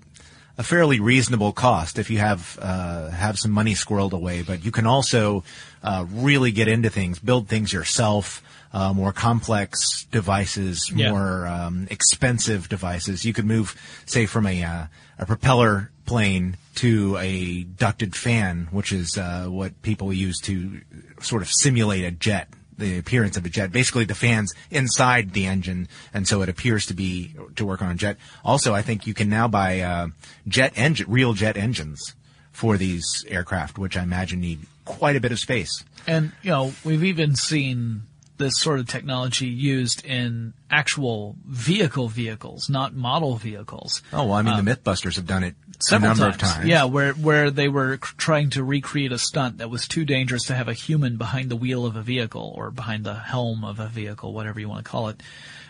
a 0.57 0.63
fairly 0.63 0.99
reasonable 0.99 1.51
cost 1.51 1.97
if 1.97 2.09
you 2.09 2.19
have 2.19 2.57
uh, 2.61 3.09
have 3.09 3.37
some 3.39 3.51
money 3.51 3.73
squirreled 3.73 4.11
away. 4.13 4.41
But 4.43 4.63
you 4.63 4.71
can 4.71 4.85
also 4.85 5.43
uh, 5.83 6.05
really 6.11 6.51
get 6.51 6.67
into 6.67 6.89
things, 6.89 7.19
build 7.19 7.47
things 7.47 7.73
yourself. 7.73 8.41
Uh, 8.75 8.91
more 8.91 9.13
complex 9.13 10.05
devices, 10.11 10.91
Yeah. 10.95 11.11
more 11.11 11.45
um, 11.45 11.87
expensive 11.91 12.67
devices. 12.69 13.23
You 13.23 13.31
could 13.31 13.45
move, 13.45 13.75
say, 14.07 14.25
from 14.25 14.47
a 14.47 14.63
uh, 14.63 14.85
a 15.19 15.25
propeller 15.27 15.91
plane 16.07 16.57
to 16.75 17.15
a 17.17 17.63
ducted 17.65 18.15
fan, 18.15 18.67
which 18.71 18.91
is 18.91 19.15
uh, 19.15 19.45
what 19.45 19.79
people 19.83 20.11
use 20.11 20.39
to 20.41 20.81
sort 21.21 21.43
of 21.43 21.49
simulate 21.51 22.03
a 22.03 22.09
jet, 22.09 22.47
the 22.77 22.97
appearance 22.97 23.37
of 23.37 23.45
a 23.45 23.49
jet. 23.49 23.71
Basically, 23.71 24.05
the 24.05 24.15
fans 24.15 24.53
inside 24.71 25.33
the 25.33 25.45
engine, 25.45 25.87
and 26.13 26.27
so 26.27 26.41
it 26.41 26.49
appears 26.49 26.85
to 26.87 26.93
be 26.93 27.35
to 27.55 27.65
work 27.65 27.81
on 27.81 27.91
a 27.91 27.95
jet. 27.95 28.17
Also, 28.43 28.73
I 28.73 28.81
think 28.81 29.07
you 29.07 29.13
can 29.13 29.29
now 29.29 29.47
buy 29.47 29.81
uh, 29.81 30.07
jet 30.47 30.73
engine, 30.75 31.09
real 31.09 31.33
jet 31.33 31.57
engines 31.57 32.15
for 32.51 32.77
these 32.77 33.25
aircraft, 33.27 33.77
which 33.77 33.97
I 33.97 34.03
imagine 34.03 34.39
need 34.39 34.59
quite 34.85 35.15
a 35.15 35.19
bit 35.19 35.31
of 35.31 35.39
space. 35.39 35.83
And, 36.05 36.31
you 36.41 36.51
know, 36.51 36.73
we've 36.83 37.03
even 37.03 37.35
seen 37.35 38.03
this 38.37 38.53
sort 38.57 38.79
of 38.79 38.87
technology 38.87 39.45
used 39.45 40.03
in 40.05 40.53
actual 40.71 41.35
vehicle 41.45 42.07
vehicles, 42.07 42.69
not 42.69 42.93
model 42.95 43.35
vehicles. 43.35 44.01
Oh 44.11 44.25
well, 44.25 44.33
I 44.33 44.41
mean, 44.41 44.63
the 44.65 44.75
MythBusters 44.75 45.17
have 45.17 45.27
done 45.27 45.43
it 45.43 45.55
a 45.79 45.83
Several 45.83 46.09
number 46.09 46.31
times. 46.31 46.35
of 46.35 46.41
times. 46.41 46.67
Yeah, 46.67 46.85
where, 46.85 47.13
where 47.13 47.51
they 47.51 47.67
were 47.67 47.97
trying 47.97 48.49
to 48.51 48.63
recreate 48.63 49.11
a 49.11 49.19
stunt 49.19 49.59
that 49.59 49.69
was 49.69 49.87
too 49.87 50.03
dangerous 50.03 50.45
to 50.45 50.55
have 50.55 50.67
a 50.67 50.73
human 50.73 51.17
behind 51.17 51.49
the 51.49 51.55
wheel 51.55 51.85
of 51.85 51.95
a 51.95 52.01
vehicle 52.01 52.53
or 52.55 52.71
behind 52.71 53.03
the 53.03 53.13
helm 53.13 53.63
of 53.63 53.79
a 53.79 53.87
vehicle, 53.87 54.33
whatever 54.33 54.59
you 54.59 54.67
want 54.67 54.83
to 54.83 54.89
call 54.89 55.09
it. 55.09 55.21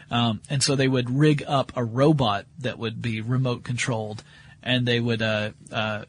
Um, 0.09 0.41
and 0.49 0.61
so 0.63 0.75
they 0.75 0.87
would 0.87 1.09
rig 1.09 1.43
up 1.47 1.73
a 1.75 1.83
robot 1.83 2.45
that 2.59 2.77
would 2.79 3.01
be 3.01 3.21
remote 3.21 3.63
controlled 3.63 4.23
and 4.61 4.85
they 4.85 4.99
would, 4.99 5.21
uh, 5.21 5.51
uh, 5.71 6.05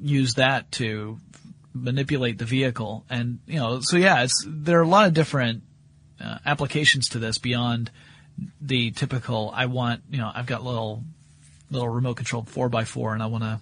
use 0.00 0.34
that 0.34 0.70
to 0.72 1.18
manipulate 1.74 2.38
the 2.38 2.44
vehicle. 2.44 3.04
And, 3.08 3.38
you 3.46 3.58
know, 3.58 3.80
so 3.80 3.96
yeah, 3.96 4.22
it's, 4.22 4.44
there 4.46 4.78
are 4.78 4.82
a 4.82 4.88
lot 4.88 5.06
of 5.06 5.14
different, 5.14 5.62
uh, 6.20 6.38
applications 6.44 7.08
to 7.10 7.18
this 7.18 7.38
beyond 7.38 7.90
the 8.60 8.90
typical, 8.90 9.50
I 9.54 9.66
want, 9.66 10.02
you 10.10 10.18
know, 10.18 10.30
I've 10.34 10.46
got 10.46 10.64
little, 10.64 11.02
little 11.70 11.88
remote 11.88 12.14
controlled 12.16 12.48
four 12.48 12.68
by 12.68 12.84
four 12.84 13.14
and 13.14 13.22
I 13.22 13.26
want 13.26 13.44
to 13.44 13.60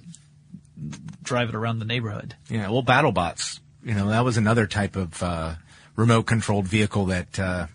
drive 1.23 1.49
it 1.49 1.55
around 1.55 1.79
the 1.79 1.85
neighborhood. 1.85 2.35
Yeah, 2.49 2.71
well, 2.71 2.83
BattleBots, 2.83 3.61
you 3.85 3.95
know, 3.95 4.09
that 4.09 4.25
was 4.25 4.37
another 4.37 4.67
type 4.67 4.97
of 4.97 5.23
uh, 5.23 5.55
remote 5.97 6.25
controlled 6.25 6.67
vehicle 6.67 7.07
that 7.07 7.39
uh, 7.39 7.67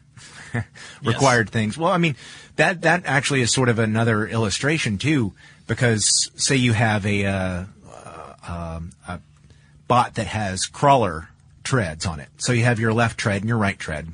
required 1.03 1.49
things. 1.49 1.77
Well, 1.77 1.91
I 1.91 1.97
mean, 1.97 2.15
that 2.55 2.81
that 2.81 3.03
actually 3.05 3.41
is 3.41 3.53
sort 3.53 3.69
of 3.69 3.79
another 3.79 4.27
illustration 4.27 4.97
too, 4.97 5.33
because 5.67 6.31
say 6.35 6.55
you 6.55 6.73
have 6.73 7.05
a, 7.05 7.25
uh, 7.25 7.63
uh, 7.93 8.33
um, 8.47 8.91
a 9.07 9.19
bot 9.87 10.15
that 10.15 10.27
has 10.27 10.65
crawler 10.65 11.29
treads 11.63 12.05
on 12.05 12.19
it. 12.19 12.29
So 12.37 12.53
you 12.53 12.63
have 12.63 12.79
your 12.79 12.93
left 12.93 13.17
tread 13.17 13.41
and 13.41 13.49
your 13.49 13.57
right 13.57 13.77
tread. 13.77 14.07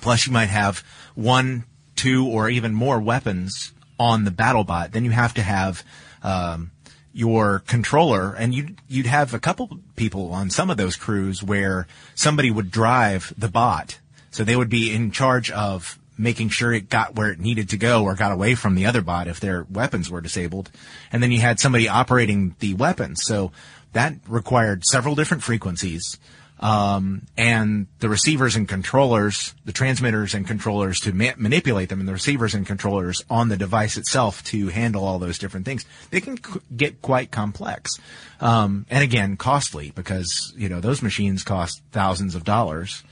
Plus, 0.00 0.26
you 0.26 0.32
might 0.32 0.46
have 0.46 0.84
one, 1.14 1.64
two, 1.96 2.26
or 2.26 2.48
even 2.48 2.72
more 2.72 3.00
weapons 3.00 3.72
on 3.98 4.24
the 4.24 4.30
BattleBot. 4.30 4.92
Then 4.92 5.04
you 5.04 5.10
have 5.10 5.34
to 5.34 5.42
have 5.42 5.84
um, 6.22 6.70
your 7.12 7.60
controller, 7.66 8.34
and 8.34 8.54
you'd 8.54 8.78
you'd 8.88 9.06
have 9.06 9.34
a 9.34 9.38
couple 9.38 9.80
people 9.96 10.32
on 10.32 10.50
some 10.50 10.70
of 10.70 10.76
those 10.76 10.96
crews 10.96 11.42
where 11.42 11.86
somebody 12.14 12.50
would 12.50 12.70
drive 12.70 13.34
the 13.36 13.48
bot, 13.48 13.98
so 14.30 14.44
they 14.44 14.56
would 14.56 14.70
be 14.70 14.92
in 14.94 15.10
charge 15.10 15.50
of 15.50 15.98
making 16.16 16.50
sure 16.50 16.72
it 16.72 16.90
got 16.90 17.16
where 17.16 17.30
it 17.30 17.40
needed 17.40 17.70
to 17.70 17.78
go 17.78 18.04
or 18.04 18.14
got 18.14 18.30
away 18.30 18.54
from 18.54 18.74
the 18.74 18.86
other 18.86 19.00
bot 19.00 19.26
if 19.26 19.40
their 19.40 19.66
weapons 19.70 20.10
were 20.10 20.20
disabled. 20.20 20.70
And 21.10 21.22
then 21.22 21.32
you 21.32 21.40
had 21.40 21.58
somebody 21.58 21.88
operating 21.88 22.54
the 22.58 22.74
weapons. 22.74 23.22
So 23.24 23.52
that 23.94 24.14
required 24.28 24.84
several 24.84 25.14
different 25.14 25.42
frequencies. 25.42 26.18
Um, 26.60 27.22
and 27.38 27.86
the 28.00 28.10
receivers 28.10 28.54
and 28.54 28.68
controllers, 28.68 29.54
the 29.64 29.72
transmitters 29.72 30.34
and 30.34 30.46
controllers 30.46 31.00
to 31.00 31.12
ma- 31.14 31.32
manipulate 31.38 31.88
them, 31.88 32.00
and 32.00 32.08
the 32.08 32.12
receivers 32.12 32.54
and 32.54 32.66
controllers 32.66 33.22
on 33.30 33.48
the 33.48 33.56
device 33.56 33.96
itself 33.96 34.44
to 34.44 34.68
handle 34.68 35.04
all 35.04 35.18
those 35.18 35.38
different 35.38 35.64
things. 35.64 35.86
They 36.10 36.20
can 36.20 36.36
c- 36.36 36.60
get 36.76 37.00
quite 37.00 37.30
complex, 37.30 37.98
um, 38.40 38.84
and 38.90 39.02
again 39.02 39.38
costly 39.38 39.90
because 39.94 40.52
you 40.54 40.68
know 40.68 40.80
those 40.80 41.00
machines 41.00 41.42
cost 41.44 41.80
thousands 41.92 42.34
of 42.34 42.44
dollars. 42.44 43.02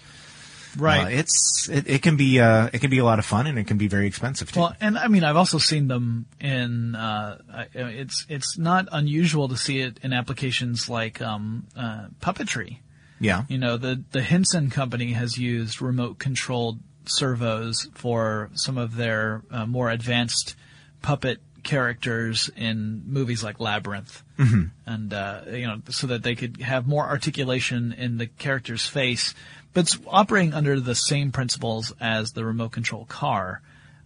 Uh, 1.06 1.08
it's 1.08 1.70
it, 1.70 1.88
it 1.88 2.02
can 2.02 2.18
be 2.18 2.38
uh, 2.40 2.68
it 2.74 2.82
can 2.82 2.90
be 2.90 2.98
a 2.98 3.04
lot 3.04 3.18
of 3.18 3.24
fun 3.24 3.46
and 3.46 3.58
it 3.58 3.66
can 3.66 3.78
be 3.78 3.88
very 3.88 4.06
expensive 4.06 4.52
too. 4.52 4.60
Well, 4.60 4.76
and 4.78 4.98
I 4.98 5.08
mean, 5.08 5.24
I've 5.24 5.36
also 5.36 5.56
seen 5.56 5.88
them 5.88 6.26
in. 6.38 6.94
Uh, 6.94 7.38
it's 7.72 8.26
it's 8.28 8.58
not 8.58 8.88
unusual 8.92 9.48
to 9.48 9.56
see 9.56 9.80
it 9.80 9.98
in 10.02 10.12
applications 10.12 10.90
like 10.90 11.22
um, 11.22 11.66
uh, 11.74 12.08
puppetry. 12.20 12.80
Yeah, 13.20 13.44
You 13.48 13.58
know, 13.58 13.76
the 13.76 14.02
the 14.12 14.22
Henson 14.22 14.70
company 14.70 15.12
has 15.12 15.36
used 15.36 15.82
remote 15.82 16.18
controlled 16.18 16.78
servos 17.06 17.88
for 17.94 18.50
some 18.54 18.78
of 18.78 18.96
their 18.96 19.42
uh, 19.50 19.66
more 19.66 19.90
advanced 19.90 20.54
puppet 21.02 21.40
characters 21.62 22.50
in 22.56 23.02
movies 23.06 23.42
like 23.42 23.60
Labyrinth, 23.60 24.22
mm-hmm. 24.38 24.64
and 24.86 25.12
uh, 25.12 25.42
you 25.50 25.66
know, 25.66 25.80
so 25.90 26.06
that 26.08 26.22
they 26.22 26.34
could 26.34 26.60
have 26.60 26.86
more 26.86 27.06
articulation 27.06 27.92
in 27.92 28.18
the 28.18 28.26
character's 28.26 28.86
face, 28.86 29.34
but 29.74 29.80
it's 29.80 29.98
operating 30.06 30.54
under 30.54 30.80
the 30.80 30.94
same 30.94 31.32
principles 31.32 31.92
as 32.00 32.32
the 32.32 32.44
remote 32.44 32.72
control 32.72 33.04
car. 33.04 33.60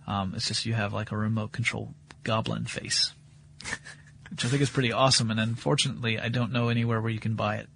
Um, 0.07 0.35
it's 0.35 0.49
just 0.49 0.67
you 0.67 0.75
have 0.75 0.93
like 0.93 1.13
a 1.13 1.17
remote 1.17 1.53
control 1.53 1.95
goblin 2.25 2.65
face, 2.65 3.13
which 4.31 4.45
I 4.45 4.49
think 4.49 4.63
is 4.63 4.71
pretty 4.71 4.93
awesome. 4.93 5.31
And 5.31 5.39
unfortunately, 5.39 6.19
I 6.19 6.29
don't 6.29 6.53
know 6.53 6.69
anywhere 6.69 7.01
where 7.01 7.13
you 7.13 7.21
can 7.21 7.35
buy 7.35 7.57
it. 7.57 7.69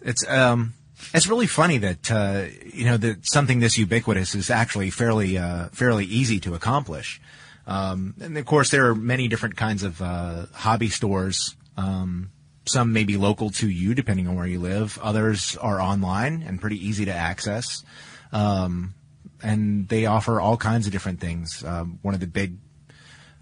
It's 0.00 0.26
um 0.28 0.74
it's 1.14 1.26
really 1.26 1.46
funny 1.46 1.78
that 1.78 2.10
uh, 2.10 2.44
you 2.72 2.84
know 2.84 2.96
that 2.96 3.26
something 3.26 3.60
this 3.60 3.78
ubiquitous 3.78 4.34
is 4.34 4.50
actually 4.50 4.90
fairly 4.90 5.38
uh, 5.38 5.68
fairly 5.72 6.04
easy 6.04 6.40
to 6.40 6.54
accomplish. 6.54 7.20
Um, 7.66 8.14
and 8.20 8.38
of 8.38 8.46
course, 8.46 8.70
there 8.70 8.86
are 8.86 8.94
many 8.94 9.28
different 9.28 9.56
kinds 9.56 9.82
of 9.82 10.00
uh, 10.00 10.46
hobby 10.52 10.88
stores. 10.88 11.56
Um, 11.76 12.30
some 12.64 12.92
may 12.92 13.04
be 13.04 13.16
local 13.16 13.50
to 13.50 13.68
you, 13.68 13.94
depending 13.94 14.28
on 14.28 14.34
where 14.34 14.46
you 14.46 14.60
live. 14.60 14.98
Others 15.02 15.56
are 15.56 15.80
online 15.80 16.42
and 16.42 16.60
pretty 16.60 16.84
easy 16.84 17.04
to 17.04 17.12
access. 17.12 17.84
Um, 18.32 18.94
and 19.42 19.88
they 19.88 20.06
offer 20.06 20.40
all 20.40 20.56
kinds 20.56 20.86
of 20.86 20.92
different 20.92 21.20
things. 21.20 21.64
Um, 21.64 21.98
one 22.02 22.14
of 22.14 22.20
the 22.20 22.26
big 22.26 22.56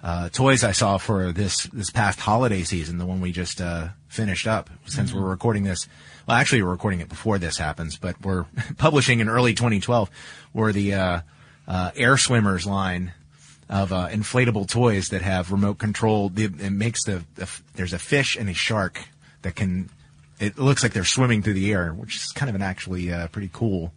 uh, 0.03 0.29
toys 0.29 0.65
I 0.65 0.73
saw 0.73 0.99
for 0.99 1.33
this 1.33 1.65
this 1.73 1.91
past 1.91 2.21
holiday 2.21 2.63
season, 2.63 2.99
the 2.99 3.07
one 3.07 3.21
we 3.21 3.33
just 3.33 3.61
uh, 3.61 3.89
finished 4.09 4.47
up, 4.47 4.69
since 4.87 5.15
we're 5.15 5.23
recording 5.23 5.65
this. 5.65 5.89
Well, 6.27 6.37
actually, 6.37 6.63
we're 6.63 6.71
recording 6.71 7.01
it 7.01 7.09
before 7.09 7.39
this 7.39 7.59
happens, 7.59 7.97
but 7.97 8.21
we're 8.23 8.47
publishing 8.79 9.21
in 9.21 9.29
early 9.29 9.55
2012. 9.55 10.11
where 10.53 10.73
the 10.73 10.95
uh, 10.95 11.21
uh, 11.69 11.91
Air 11.97 12.17
Swimmers 12.17 12.67
line 12.67 13.13
of 13.69 13.93
uh, 13.93 14.09
inflatable 14.09 14.69
toys 14.69 15.09
that 15.11 15.23
have 15.23 15.53
remote 15.53 15.79
control. 15.79 16.29
The, 16.29 16.45
it 16.45 16.71
makes 16.71 17.05
the, 17.05 17.25
the 17.35 17.49
there's 17.75 17.93
a 17.93 17.99
fish 17.99 18.37
and 18.37 18.49
a 18.49 18.55
shark 18.55 19.01
that 19.43 19.55
can. 19.55 19.91
It 20.41 20.59
looks 20.59 20.83
like 20.83 20.93
they're 20.93 21.05
swimming 21.05 21.43
through 21.43 21.55
the 21.55 21.73
air, 21.73 21.93
which 21.93 22.17
is 22.17 22.33
kind 22.33 22.49
of 22.49 22.57
an 22.57 22.63
actually 22.63 23.13
uh, 23.13 23.29
pretty 23.29 23.51
cool 23.53 23.93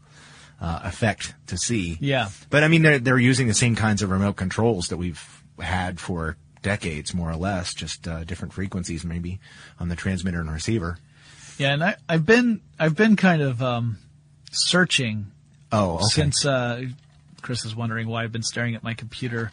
uh, 0.62 0.82
effect 0.84 1.34
to 1.48 1.58
see. 1.58 1.98
Yeah. 2.00 2.30
But 2.50 2.64
I 2.64 2.68
mean, 2.68 2.82
they're 2.84 3.00
they're 3.00 3.18
using 3.18 3.48
the 3.48 3.54
same 3.54 3.76
kinds 3.76 4.02
of 4.02 4.12
remote 4.12 4.36
controls 4.36 4.90
that 4.90 4.98
we've 4.98 5.44
had 5.60 6.00
for 6.00 6.38
decades, 6.62 7.14
more 7.14 7.32
or 7.32 7.36
less, 7.36 7.74
just 7.74 8.08
uh, 8.08 8.24
different 8.24 8.54
frequencies 8.54 9.06
maybe 9.06 9.40
on 9.80 9.90
the 9.90 9.96
transmitter 9.96 10.40
and 10.40 10.52
receiver. 10.52 10.98
Yeah, 11.58 11.74
and 11.74 11.84
I, 11.84 11.96
I've 12.08 12.26
been 12.26 12.62
I've 12.80 12.96
been 12.96 13.16
kind 13.16 13.42
of 13.42 13.62
um, 13.62 13.98
searching 14.52 15.32
Oh, 15.72 15.96
okay. 15.96 16.04
since 16.06 16.46
uh, 16.46 16.84
Chris 17.42 17.66
is 17.66 17.76
wondering 17.76 18.08
why 18.08 18.24
I've 18.24 18.32
been 18.32 18.44
staring 18.44 18.76
at 18.76 18.84
my 18.84 18.94
computer. 18.94 19.52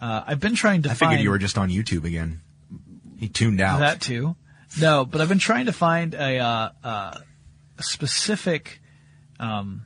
Uh, 0.00 0.22
I've 0.26 0.40
been 0.40 0.54
trying 0.54 0.82
to 0.82 0.90
I 0.90 0.94
figured 0.94 1.20
you 1.20 1.30
were 1.30 1.38
just 1.38 1.58
on 1.58 1.70
YouTube 1.70 2.04
again. 2.04 2.40
He 3.18 3.28
tuned 3.28 3.60
out. 3.60 3.80
that 3.80 4.00
too. 4.00 4.36
No, 4.80 5.04
but 5.04 5.20
I've 5.20 5.28
been 5.28 5.38
trying 5.40 5.66
to 5.66 5.72
find 5.72 6.14
a, 6.14 6.38
uh, 6.38 6.68
uh, 6.84 7.18
a 7.78 7.82
specific 7.82 8.80
um, 9.40 9.82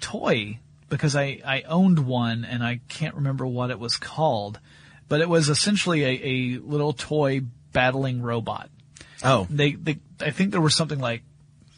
toy 0.00 0.58
because 0.88 1.14
I, 1.16 1.40
I 1.46 1.62
owned 1.62 2.00
one 2.00 2.44
and 2.44 2.62
I 2.64 2.80
can't 2.88 3.14
remember 3.14 3.46
what 3.46 3.70
it 3.70 3.78
was 3.78 3.96
called, 3.96 4.58
but 5.08 5.20
it 5.20 5.28
was 5.28 5.48
essentially 5.48 6.04
a, 6.04 6.56
a 6.56 6.58
little 6.60 6.92
toy 6.92 7.40
battling 7.72 8.20
robot. 8.22 8.68
Oh, 9.24 9.46
They, 9.50 9.72
they, 9.72 9.98
I 10.20 10.30
think 10.30 10.52
there 10.52 10.60
were 10.60 10.70
something 10.70 10.98
like 10.98 11.22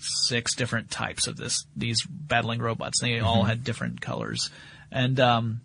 six 0.00 0.54
different 0.54 0.90
types 0.90 1.26
of 1.26 1.36
this, 1.36 1.66
these 1.76 2.02
battling 2.04 2.60
robots. 2.60 3.00
They 3.00 3.20
all 3.20 3.44
had 3.44 3.64
different 3.64 4.00
colors. 4.00 4.50
And, 4.90 5.18
um, 5.20 5.60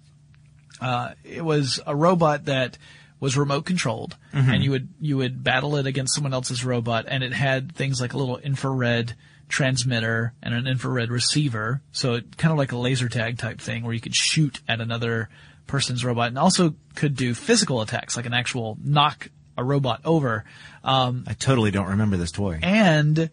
uh, 0.80 1.14
it 1.24 1.44
was 1.44 1.80
a 1.88 1.96
robot 1.96 2.46
that 2.46 2.78
was 3.20 3.36
remote 3.36 3.66
controlled 3.66 4.16
and 4.52 4.64
you 4.64 4.70
would, 4.72 4.90
you 5.02 5.18
would 5.18 5.44
battle 5.44 5.76
it 5.78 5.88
against 5.88 6.14
someone 6.14 6.34
else's 6.36 6.64
robot 6.64 7.06
and 7.08 7.24
it 7.24 7.34
had 7.34 7.76
things 7.76 8.00
like 8.00 8.14
a 8.14 8.18
little 8.18 8.38
infrared 8.38 9.16
transmitter 9.50 10.34
and 10.44 10.54
an 10.54 10.68
infrared 10.68 11.10
receiver. 11.10 11.82
So 11.92 12.14
it 12.16 12.38
kind 12.38 12.52
of 12.52 12.58
like 12.60 12.74
a 12.74 12.78
laser 12.78 13.10
tag 13.10 13.40
type 13.40 13.60
thing 13.60 13.84
where 13.84 13.94
you 13.94 14.02
could 14.02 14.16
shoot 14.16 14.62
at 14.68 14.82
another 14.82 15.30
person's 15.66 16.06
robot 16.06 16.28
and 16.28 16.38
also 16.38 16.76
could 16.96 17.16
do 17.16 17.34
physical 17.34 17.82
attacks 17.82 18.16
like 18.16 18.26
an 18.26 18.34
actual 18.34 18.78
knock 18.84 19.30
a 19.58 19.64
robot 19.64 20.02
over. 20.06 20.46
Um, 20.84 21.24
I 21.28 21.34
totally 21.34 21.72
don't 21.72 21.88
remember 21.88 22.16
this 22.18 22.32
toy. 22.32 22.60
and 22.62 23.30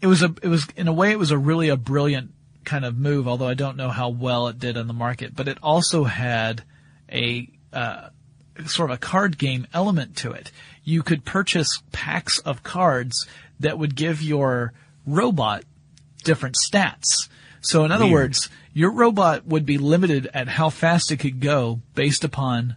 it 0.00 0.06
was 0.06 0.22
a 0.22 0.34
it 0.42 0.48
was 0.48 0.66
in 0.76 0.88
a 0.88 0.92
way 0.92 1.10
it 1.10 1.18
was 1.18 1.30
a 1.30 1.38
really 1.38 1.68
a 1.68 1.76
brilliant 1.76 2.30
kind 2.64 2.84
of 2.84 2.96
move 2.98 3.26
although 3.26 3.46
i 3.48 3.54
don't 3.54 3.76
know 3.76 3.88
how 3.88 4.08
well 4.08 4.48
it 4.48 4.58
did 4.58 4.76
on 4.76 4.86
the 4.86 4.92
market 4.92 5.34
but 5.34 5.48
it 5.48 5.56
also 5.62 6.04
had 6.04 6.62
a 7.10 7.48
uh, 7.72 8.08
sort 8.66 8.90
of 8.90 8.94
a 8.94 8.98
card 8.98 9.38
game 9.38 9.66
element 9.72 10.16
to 10.16 10.32
it 10.32 10.52
you 10.84 11.02
could 11.02 11.24
purchase 11.24 11.82
packs 11.92 12.38
of 12.40 12.62
cards 12.62 13.26
that 13.58 13.78
would 13.78 13.94
give 13.96 14.20
your 14.20 14.72
robot 15.06 15.64
different 16.24 16.56
stats 16.56 17.28
so 17.60 17.84
in 17.84 17.90
other 17.92 18.04
Weird. 18.04 18.14
words 18.14 18.48
your 18.72 18.90
robot 18.90 19.46
would 19.46 19.64
be 19.64 19.78
limited 19.78 20.28
at 20.34 20.48
how 20.48 20.68
fast 20.68 21.10
it 21.10 21.16
could 21.18 21.40
go 21.40 21.80
based 21.94 22.22
upon 22.24 22.76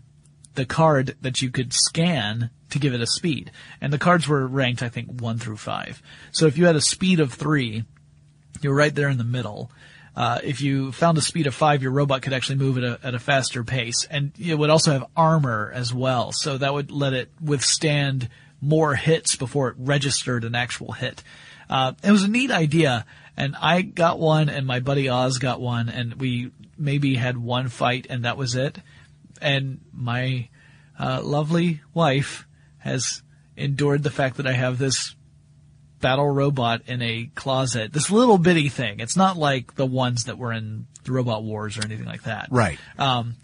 the 0.59 0.65
card 0.65 1.15
that 1.21 1.41
you 1.41 1.49
could 1.49 1.71
scan 1.71 2.49
to 2.69 2.79
give 2.79 2.93
it 2.93 2.99
a 2.99 3.07
speed. 3.07 3.49
And 3.79 3.93
the 3.93 3.97
cards 3.97 4.27
were 4.27 4.45
ranked, 4.45 4.83
I 4.83 4.89
think, 4.89 5.21
one 5.21 5.39
through 5.39 5.55
five. 5.55 6.01
So 6.33 6.47
if 6.47 6.57
you 6.57 6.65
had 6.65 6.75
a 6.75 6.81
speed 6.81 7.21
of 7.21 7.33
three, 7.33 7.85
you're 8.61 8.75
right 8.75 8.93
there 8.93 9.07
in 9.07 9.17
the 9.17 9.23
middle. 9.23 9.71
Uh, 10.17 10.39
if 10.43 10.59
you 10.59 10.91
found 10.91 11.17
a 11.17 11.21
speed 11.21 11.47
of 11.47 11.55
five, 11.55 11.81
your 11.81 11.93
robot 11.93 12.23
could 12.23 12.33
actually 12.33 12.57
move 12.57 12.77
at 12.77 12.83
a, 12.83 12.99
at 13.01 13.15
a 13.15 13.19
faster 13.19 13.63
pace. 13.63 14.05
And 14.11 14.33
it 14.37 14.55
would 14.55 14.69
also 14.69 14.91
have 14.91 15.05
armor 15.15 15.71
as 15.73 15.93
well. 15.93 16.33
So 16.33 16.57
that 16.57 16.73
would 16.73 16.91
let 16.91 17.13
it 17.13 17.31
withstand 17.41 18.27
more 18.59 18.95
hits 18.95 19.37
before 19.37 19.69
it 19.69 19.75
registered 19.79 20.43
an 20.43 20.55
actual 20.55 20.91
hit. 20.91 21.23
Uh, 21.69 21.93
it 22.03 22.11
was 22.11 22.23
a 22.23 22.27
neat 22.27 22.51
idea. 22.51 23.05
And 23.37 23.55
I 23.55 23.81
got 23.81 24.19
one 24.19 24.49
and 24.49 24.67
my 24.67 24.81
buddy 24.81 25.07
Oz 25.07 25.37
got 25.37 25.61
one 25.61 25.87
and 25.87 26.15
we 26.15 26.51
maybe 26.77 27.15
had 27.15 27.37
one 27.37 27.69
fight 27.69 28.07
and 28.09 28.25
that 28.25 28.35
was 28.35 28.55
it 28.55 28.79
and 29.41 29.81
my 29.93 30.49
uh, 30.99 31.21
lovely 31.23 31.81
wife 31.93 32.47
has 32.79 33.21
endured 33.55 34.03
the 34.03 34.09
fact 34.09 34.37
that 34.37 34.47
I 34.47 34.53
have 34.53 34.77
this 34.77 35.15
battle 35.99 36.29
robot 36.29 36.83
in 36.87 37.01
a 37.01 37.29
closet. 37.35 37.91
This 37.91 38.09
little 38.09 38.37
bitty 38.37 38.69
thing. 38.69 38.99
It's 38.99 39.17
not 39.17 39.37
like 39.37 39.75
the 39.75 39.85
ones 39.85 40.25
that 40.25 40.37
were 40.37 40.53
in 40.53 40.87
the 41.03 41.11
Robot 41.11 41.43
Wars 41.43 41.77
or 41.77 41.85
anything 41.85 42.05
like 42.05 42.23
that. 42.23 42.47
Right. 42.51 42.79
Um, 42.97 43.35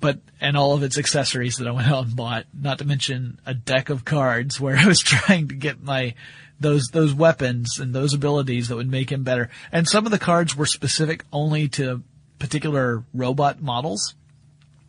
but 0.00 0.20
and 0.40 0.56
all 0.56 0.72
of 0.72 0.82
its 0.82 0.98
accessories 0.98 1.58
that 1.58 1.68
I 1.68 1.72
went 1.72 1.88
out 1.90 2.06
and 2.06 2.16
bought. 2.16 2.46
Not 2.58 2.78
to 2.78 2.84
mention 2.84 3.38
a 3.46 3.54
deck 3.54 3.90
of 3.90 4.04
cards 4.04 4.60
where 4.60 4.76
I 4.76 4.86
was 4.86 5.00
trying 5.00 5.48
to 5.48 5.54
get 5.54 5.82
my 5.82 6.14
those 6.58 6.88
those 6.92 7.14
weapons 7.14 7.78
and 7.78 7.94
those 7.94 8.14
abilities 8.14 8.68
that 8.68 8.76
would 8.76 8.90
make 8.90 9.10
him 9.10 9.22
better. 9.22 9.50
And 9.72 9.88
some 9.88 10.06
of 10.06 10.12
the 10.12 10.18
cards 10.18 10.56
were 10.56 10.66
specific 10.66 11.24
only 11.32 11.68
to 11.70 12.02
particular 12.38 13.04
robot 13.12 13.60
models. 13.60 14.14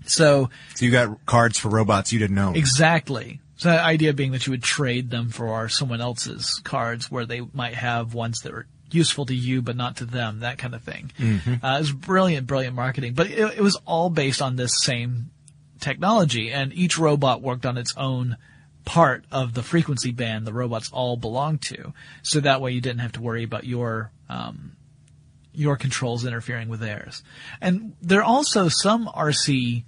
So 0.05 0.49
So 0.75 0.85
you 0.85 0.91
got 0.91 1.25
cards 1.25 1.57
for 1.57 1.69
robots 1.69 2.11
you 2.11 2.19
didn't 2.19 2.35
know. 2.35 2.53
exactly. 2.53 3.39
So 3.57 3.69
the 3.69 3.79
idea 3.79 4.13
being 4.13 4.31
that 4.31 4.47
you 4.47 4.51
would 4.51 4.63
trade 4.63 5.11
them 5.11 5.29
for 5.29 5.69
someone 5.69 6.01
else's 6.01 6.59
cards 6.63 7.11
where 7.11 7.25
they 7.25 7.41
might 7.53 7.75
have 7.75 8.13
ones 8.15 8.39
that 8.41 8.51
were 8.53 8.65
useful 8.91 9.25
to 9.27 9.35
you 9.35 9.61
but 9.61 9.75
not 9.75 9.97
to 9.97 10.05
them, 10.05 10.39
that 10.39 10.57
kind 10.57 10.73
of 10.73 10.81
thing. 10.81 11.11
Uh, 11.63 11.75
it 11.75 11.79
was 11.79 11.91
brilliant, 11.91 12.47
brilliant 12.47 12.75
marketing. 12.75 13.13
But 13.13 13.27
it, 13.27 13.57
it 13.57 13.61
was 13.61 13.77
all 13.85 14.09
based 14.09 14.41
on 14.41 14.55
this 14.55 14.71
same 14.81 15.29
technology 15.79 16.51
and 16.51 16.73
each 16.73 16.97
robot 16.97 17.41
worked 17.41 17.65
on 17.65 17.77
its 17.77 17.93
own 17.97 18.37
part 18.83 19.25
of 19.31 19.53
the 19.53 19.61
frequency 19.61 20.11
band 20.11 20.45
the 20.47 20.53
robots 20.53 20.89
all 20.91 21.15
belonged 21.15 21.61
to. 21.61 21.93
So 22.23 22.39
that 22.39 22.61
way 22.61 22.71
you 22.71 22.81
didn't 22.81 22.99
have 22.99 23.11
to 23.13 23.21
worry 23.21 23.43
about 23.43 23.63
your, 23.63 24.11
um, 24.27 24.71
your 25.53 25.75
controls 25.75 26.25
interfering 26.25 26.67
with 26.67 26.79
theirs. 26.79 27.21
And 27.61 27.93
there 28.01 28.19
are 28.21 28.23
also 28.23 28.69
some 28.69 29.05
RC 29.07 29.83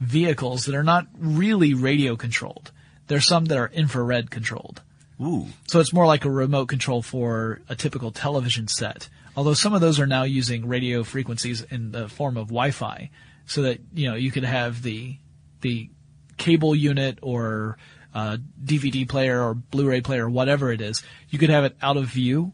vehicles 0.00 0.66
that 0.66 0.74
are 0.74 0.82
not 0.84 1.06
really 1.18 1.74
radio 1.74 2.16
controlled. 2.16 2.72
There's 3.06 3.26
some 3.26 3.46
that 3.46 3.58
are 3.58 3.70
infrared 3.72 4.30
controlled. 4.30 4.82
Ooh. 5.20 5.46
So 5.66 5.80
it's 5.80 5.92
more 5.92 6.06
like 6.06 6.24
a 6.24 6.30
remote 6.30 6.66
control 6.66 7.02
for 7.02 7.60
a 7.68 7.74
typical 7.74 8.10
television 8.10 8.68
set. 8.68 9.08
Although 9.36 9.54
some 9.54 9.74
of 9.74 9.80
those 9.80 10.00
are 10.00 10.06
now 10.06 10.24
using 10.24 10.66
radio 10.66 11.02
frequencies 11.04 11.62
in 11.62 11.92
the 11.92 12.08
form 12.08 12.36
of 12.36 12.48
Wi-Fi, 12.48 13.10
so 13.46 13.62
that 13.62 13.80
you 13.94 14.08
know 14.08 14.16
you 14.16 14.30
could 14.30 14.44
have 14.44 14.82
the 14.82 15.16
the 15.60 15.90
cable 16.36 16.74
unit 16.74 17.18
or 17.22 17.78
uh, 18.14 18.38
DVD 18.62 19.08
player 19.08 19.42
or 19.42 19.54
Blu-ray 19.54 20.00
player, 20.00 20.26
or 20.26 20.30
whatever 20.30 20.72
it 20.72 20.80
is, 20.80 21.02
you 21.28 21.38
could 21.38 21.50
have 21.50 21.64
it 21.64 21.76
out 21.82 21.96
of 21.96 22.06
view, 22.06 22.52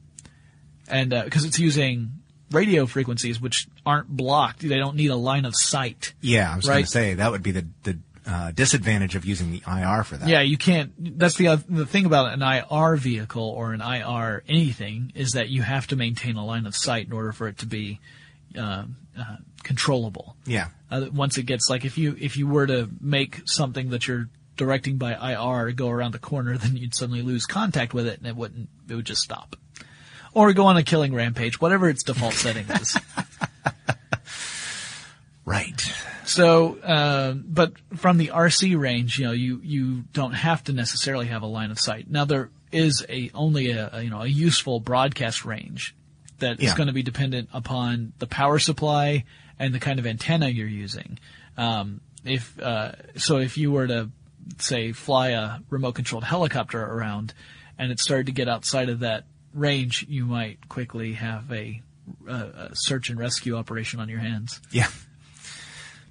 and 0.88 1.10
because 1.10 1.44
it's 1.44 1.58
using 1.58 2.21
radio 2.52 2.86
frequencies 2.86 3.40
which 3.40 3.66
aren't 3.84 4.08
blocked, 4.08 4.60
they 4.60 4.78
don't 4.78 4.96
need 4.96 5.10
a 5.10 5.16
line 5.16 5.44
of 5.44 5.54
sight. 5.56 6.14
Yeah, 6.20 6.52
I 6.52 6.56
was 6.56 6.66
going 6.66 6.84
to 6.84 6.90
say 6.90 7.14
that 7.14 7.30
would 7.30 7.42
be 7.42 7.52
the 7.52 7.66
the 7.82 7.98
uh, 8.26 8.52
disadvantage 8.52 9.16
of 9.16 9.24
using 9.24 9.50
the 9.50 9.62
IR 9.66 10.04
for 10.04 10.16
that. 10.16 10.28
Yeah, 10.28 10.42
you 10.42 10.56
can't. 10.56 11.18
That's 11.18 11.36
the 11.36 11.48
oth- 11.48 11.66
the 11.68 11.86
thing 11.86 12.06
about 12.06 12.32
an 12.32 12.42
IR 12.42 12.96
vehicle 12.96 13.42
or 13.42 13.72
an 13.72 13.80
IR 13.80 14.44
anything 14.48 15.12
is 15.14 15.32
that 15.32 15.48
you 15.48 15.62
have 15.62 15.88
to 15.88 15.96
maintain 15.96 16.36
a 16.36 16.44
line 16.44 16.66
of 16.66 16.76
sight 16.76 17.06
in 17.06 17.12
order 17.12 17.32
for 17.32 17.48
it 17.48 17.58
to 17.58 17.66
be 17.66 18.00
uh, 18.56 18.84
uh, 19.18 19.36
controllable. 19.62 20.36
Yeah. 20.46 20.68
Uh, 20.90 21.06
once 21.12 21.38
it 21.38 21.44
gets 21.44 21.68
like 21.68 21.84
if 21.84 21.98
you 21.98 22.16
if 22.20 22.36
you 22.36 22.46
were 22.46 22.66
to 22.66 22.88
make 23.00 23.40
something 23.44 23.90
that 23.90 24.06
you're 24.06 24.28
directing 24.56 24.98
by 24.98 25.32
IR 25.32 25.72
go 25.72 25.88
around 25.90 26.12
the 26.12 26.18
corner, 26.18 26.56
then 26.58 26.76
you'd 26.76 26.94
suddenly 26.94 27.22
lose 27.22 27.46
contact 27.46 27.92
with 27.92 28.06
it 28.06 28.18
and 28.18 28.26
it 28.26 28.36
wouldn't. 28.36 28.68
It 28.88 28.94
would 28.94 29.06
just 29.06 29.22
stop, 29.22 29.56
or 30.34 30.52
go 30.52 30.66
on 30.66 30.76
a 30.76 30.82
killing 30.82 31.14
rampage, 31.14 31.60
whatever 31.60 31.88
its 31.88 32.02
default 32.02 32.34
setting 32.34 32.66
is. 32.70 32.96
Right. 35.44 35.80
So, 36.24 36.78
uh, 36.78 37.32
but 37.32 37.72
from 37.96 38.16
the 38.16 38.28
RC 38.28 38.78
range, 38.78 39.18
you 39.18 39.26
know, 39.26 39.32
you, 39.32 39.60
you 39.62 40.04
don't 40.12 40.32
have 40.34 40.62
to 40.64 40.72
necessarily 40.72 41.26
have 41.26 41.42
a 41.42 41.46
line 41.46 41.72
of 41.72 41.80
sight. 41.80 42.08
Now 42.08 42.24
there 42.24 42.50
is 42.70 43.04
a, 43.08 43.30
only 43.34 43.72
a, 43.72 43.90
a, 43.92 44.02
you 44.02 44.10
know, 44.10 44.22
a 44.22 44.26
useful 44.28 44.78
broadcast 44.78 45.44
range 45.44 45.96
that 46.38 46.60
is 46.60 46.66
Yeah. 46.70 46.76
going 46.76 46.86
to 46.86 46.92
be 46.92 47.02
dependent 47.02 47.48
upon 47.52 48.12
the 48.20 48.28
power 48.28 48.60
supply 48.60 49.24
and 49.58 49.74
the 49.74 49.80
kind 49.80 49.98
of 49.98 50.06
antenna 50.06 50.48
you're 50.48 50.68
using. 50.68 51.18
Um, 51.56 52.00
if, 52.24 52.56
uh, 52.60 52.92
so 53.16 53.38
if 53.38 53.58
you 53.58 53.72
were 53.72 53.88
to, 53.88 54.10
say, 54.58 54.92
fly 54.92 55.30
a 55.30 55.58
remote 55.70 55.96
controlled 55.96 56.24
helicopter 56.24 56.80
around 56.80 57.34
and 57.78 57.90
it 57.90 57.98
started 57.98 58.26
to 58.26 58.32
get 58.32 58.48
outside 58.48 58.88
of 58.90 59.00
that 59.00 59.24
range, 59.54 60.06
you 60.08 60.24
might 60.24 60.68
quickly 60.68 61.14
have 61.14 61.50
a, 61.52 61.82
a, 62.28 62.32
a 62.32 62.70
search 62.74 63.10
and 63.10 63.18
rescue 63.18 63.56
operation 63.56 64.00
on 64.00 64.08
your 64.08 64.20
hands. 64.20 64.60
Yeah. 64.70 64.88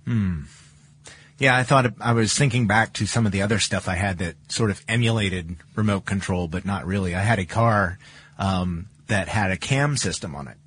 Hmm. 0.06 0.44
Yeah, 1.42 1.56
I 1.56 1.64
thought 1.64 1.94
I 2.00 2.14
was 2.14 2.36
thinking 2.36 2.68
back 2.68 2.94
to 2.94 3.08
some 3.08 3.26
of 3.26 3.32
the 3.32 3.42
other 3.42 3.58
stuff 3.58 3.90
I 3.90 3.96
had 3.96 4.20
that 4.20 4.36
sort 4.52 4.70
of 4.70 4.84
emulated 4.88 5.56
remote 5.76 6.06
control, 6.06 6.48
but 6.48 6.66
not 6.66 6.86
really. 6.86 7.16
I 7.16 7.22
had 7.22 7.40
a 7.40 7.46
car 7.46 7.98
um, 8.38 8.90
that 9.08 9.28
had 9.28 9.50
a 9.50 9.58
cam 9.58 9.98
system 9.98 10.36
on 10.36 10.48
it, 10.48 10.58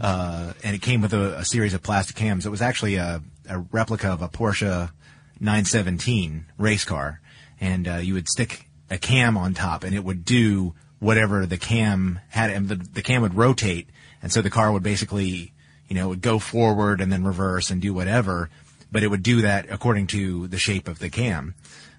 uh, 0.00 0.54
and 0.64 0.74
it 0.74 0.82
came 0.82 1.02
with 1.02 1.14
a, 1.14 1.38
a 1.38 1.44
series 1.44 1.72
of 1.72 1.84
plastic 1.84 2.16
cams. 2.16 2.46
It 2.46 2.50
was 2.50 2.60
actually 2.60 2.96
a, 2.96 3.22
a 3.48 3.60
replica 3.70 4.08
of 4.08 4.20
a 4.20 4.28
Porsche 4.28 4.90
917 5.38 6.46
race 6.58 6.84
car, 6.84 7.20
and 7.60 7.86
uh, 7.86 7.96
you 7.96 8.14
would 8.14 8.28
stick 8.28 8.66
a 8.90 8.98
cam 8.98 9.36
on 9.36 9.54
top, 9.54 9.84
and 9.84 9.94
it 9.94 10.02
would 10.02 10.24
do 10.24 10.74
whatever 10.98 11.46
the 11.46 11.56
cam 11.58 12.20
had, 12.30 12.50
and 12.50 12.68
the, 12.68 12.74
the 12.76 13.02
cam 13.02 13.22
would 13.22 13.34
rotate, 13.34 13.88
and 14.22 14.32
so 14.32 14.42
the 14.42 14.50
car 14.50 14.72
would 14.72 14.82
basically, 14.82 15.52
you 15.88 15.94
know, 15.94 16.08
would 16.08 16.20
go 16.20 16.38
forward 16.38 17.00
and 17.00 17.12
then 17.12 17.24
reverse 17.24 17.70
and 17.70 17.80
do 17.80 17.94
whatever, 17.94 18.50
but 18.90 19.02
it 19.02 19.08
would 19.08 19.22
do 19.22 19.42
that 19.42 19.66
according 19.70 20.06
to 20.08 20.46
the 20.48 20.58
shape 20.58 20.88
of 20.88 20.98
the 20.98 21.08
cam. 21.10 21.54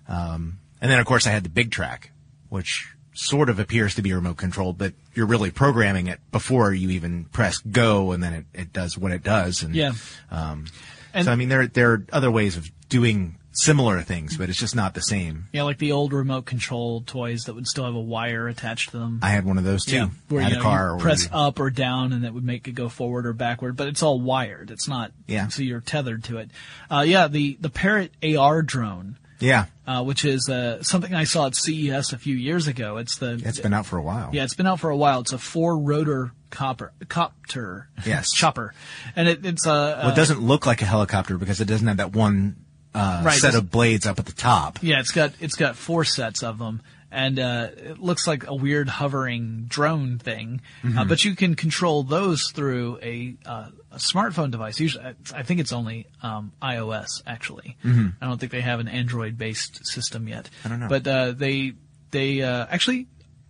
Um, 0.08 0.60
and 0.82 0.90
then 0.92 1.00
of 1.00 1.06
course 1.06 1.28
I 1.28 1.32
had 1.32 1.44
the 1.44 1.50
big 1.50 1.72
track, 1.72 2.12
which 2.50 2.88
sort 3.14 3.50
of 3.50 3.60
appears 3.60 3.96
to 3.96 4.02
be 4.02 4.14
remote 4.14 4.38
controlled, 4.38 4.78
but 4.78 4.94
you're 5.14 5.26
really 5.26 5.52
programming 5.52 6.08
it 6.08 6.20
before 6.32 6.74
you 6.74 6.90
even 6.92 7.26
press 7.26 7.58
go, 7.60 8.12
and 8.12 8.24
then 8.24 8.34
it, 8.34 8.46
it 8.54 8.74
does 8.74 8.98
what 8.98 9.12
it 9.12 9.24
does. 9.24 9.62
And 9.64 9.76
Yeah. 9.76 9.94
um, 10.32 10.66
And- 11.14 11.26
so 11.26 11.32
I 11.32 11.36
mean, 11.36 11.50
there 11.50 11.68
there 11.68 11.92
are 11.94 12.06
other 12.14 12.30
ways 12.32 12.56
of 12.58 12.70
doing 12.88 13.36
similar 13.64 14.02
things, 14.02 14.38
but 14.38 14.50
it's 14.50 14.60
just 14.60 14.76
not 14.76 14.94
the 14.94 15.02
same. 15.02 15.46
Yeah, 15.52 15.64
like 15.64 15.78
the 15.78 15.92
old 15.92 16.14
remote 16.14 16.46
control 16.46 17.02
toys 17.02 17.44
that 17.46 17.54
would 17.56 17.68
still 17.68 17.86
have 17.86 17.96
a 17.96 18.00
wire 18.00 18.48
attached 18.48 18.92
to 18.92 18.98
them. 19.00 19.20
I 19.22 19.30
had 19.30 19.46
one 19.46 19.58
of 19.58 19.64
those 19.64 19.86
too. 19.86 19.96
yeah, 19.96 20.10
where 20.30 20.42
had 20.42 20.54
you 20.54 20.60
a 20.60 20.62
car. 20.62 20.94
you 20.96 21.02
press 21.02 21.24
you- 21.26 21.30
up 21.34 21.60
or 21.60 21.70
down, 21.70 22.14
and 22.14 22.24
that 22.24 22.34
would 22.34 22.44
make 22.46 22.68
it 22.68 22.74
go 22.74 22.90
forward 22.90 23.26
or 23.26 23.34
backward. 23.34 23.76
But 23.76 23.88
it's 23.88 24.04
all 24.04 24.20
wired. 24.20 24.72
It's 24.72 24.88
not. 24.88 25.12
Yeah. 25.28 25.48
So 25.48 25.62
you're 25.64 25.82
tethered 25.82 26.24
to 26.26 26.38
it. 26.38 26.52
Uh, 26.90 27.04
yeah, 27.08 27.28
the 27.28 27.58
the 27.60 27.70
Parrot 27.70 28.12
AR 28.24 28.62
drone, 28.62 29.18
yeah, 29.40 29.66
uh, 29.88 30.04
which 30.04 30.26
is 30.26 30.50
uh, 30.50 30.82
something 30.84 31.14
I 31.14 31.24
saw 31.26 31.48
at 31.48 31.56
CES 31.56 32.14
a 32.14 32.18
few 32.18 32.36
years 32.36 32.68
ago. 32.68 32.98
It's 32.98 33.18
the 33.18 33.42
it's 33.44 33.60
been 33.60 33.74
out 33.74 33.86
for 33.86 33.98
a 33.98 34.02
while. 34.02 34.30
yeah, 34.34 34.44
it's 34.44 34.56
been 34.56 34.68
out 34.68 34.80
for 34.80 34.90
a 34.90 34.98
while. 34.98 35.22
It's 35.22 35.34
a 35.34 35.38
four 35.38 35.78
rotor 35.78 36.32
copper 36.50 36.94
copter. 37.10 37.90
Yes. 38.06 38.32
chopper, 38.32 38.74
and 39.16 39.28
it, 39.28 39.46
it's 39.46 39.66
a. 39.66 39.70
Well, 40.02 40.10
it 40.12 40.16
doesn't 40.16 40.42
look 40.42 40.66
like 40.66 40.82
a 40.82 40.86
helicopter 40.86 41.38
because 41.38 41.60
it 41.62 41.66
doesn't 41.66 41.88
have 41.88 41.98
that 41.98 42.14
one 42.14 42.56
uh, 42.94 43.22
Right, 43.26 43.40
set 43.40 43.56
of 43.56 43.70
blades 43.72 44.06
up 44.06 44.20
at 44.20 44.26
the 44.26 44.34
top. 44.34 44.80
Yeah, 44.82 45.00
it's 45.00 45.12
got 45.12 45.34
it's 45.40 45.56
got 45.56 45.76
four 45.76 46.04
sets 46.06 46.44
of 46.44 46.58
them, 46.58 46.82
and 47.12 47.40
uh, 47.40 47.68
it 47.76 48.00
looks 48.00 48.28
like 48.28 48.48
a 48.48 48.56
weird 48.56 48.90
hovering 48.90 49.66
drone 49.68 50.18
thing. 50.18 50.62
Uh, 50.98 51.06
but 51.06 51.24
you 51.24 51.36
can 51.36 51.56
control 51.56 52.04
those 52.04 52.52
through 52.52 52.98
a, 53.02 53.36
uh, 53.46 53.70
a 53.92 53.98
smartphone 53.98 54.52
device. 54.52 54.80
Usually, 54.80 55.06
I 55.34 55.44
think 55.44 55.60
it's 55.60 55.72
only 55.72 56.08
um, 56.24 56.52
iOS 56.62 57.22
actually. 57.28 57.78
I 57.84 58.12
don't 58.26 58.40
think 58.40 58.52
they 58.52 58.62
have 58.62 58.80
an 58.80 58.88
Android-based 58.88 59.86
system 59.86 60.28
yet. 60.28 60.50
I 60.66 60.70
don't 60.70 60.80
know. 60.80 60.88
But 60.88 61.08
uh, 61.08 61.32
they 61.32 61.74
they 62.12 62.42
uh, 62.42 62.66
actually 62.70 63.08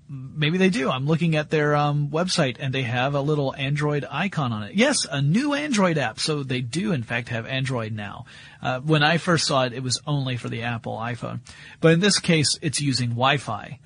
maybe 0.09 0.57
they 0.57 0.69
do. 0.69 0.89
I'm 0.89 1.05
looking 1.05 1.35
at 1.35 1.49
their 1.49 1.75
um, 1.75 2.09
website 2.09 2.57
and 2.59 2.73
they 2.73 2.81
have 2.81 3.13
a 3.13 3.21
little 3.21 3.53
Android 3.55 4.05
icon 4.09 4.51
on 4.51 4.63
it. 4.63 4.73
Yes, 4.73 5.05
a 5.09 5.21
new 5.21 5.53
Android 5.53 5.97
app. 5.97 6.19
So 6.19 6.43
they 6.43 6.61
do 6.61 6.91
in 6.91 7.03
fact 7.03 7.29
have 7.29 7.45
Android 7.45 7.93
now. 7.93 8.25
Uh, 8.61 8.79
when 8.79 9.03
I 9.03 9.17
first 9.19 9.45
saw 9.45 9.65
it, 9.65 9.73
it 9.73 9.83
was 9.83 10.01
only 10.07 10.35
for 10.35 10.49
the 10.49 10.63
Apple 10.63 10.97
iPhone, 10.97 11.41
but 11.79 11.93
in 11.93 11.99
this 11.99 12.19
case, 12.19 12.57
it's 12.61 12.81
using 12.81 13.09
Wi-Fi 13.09 13.79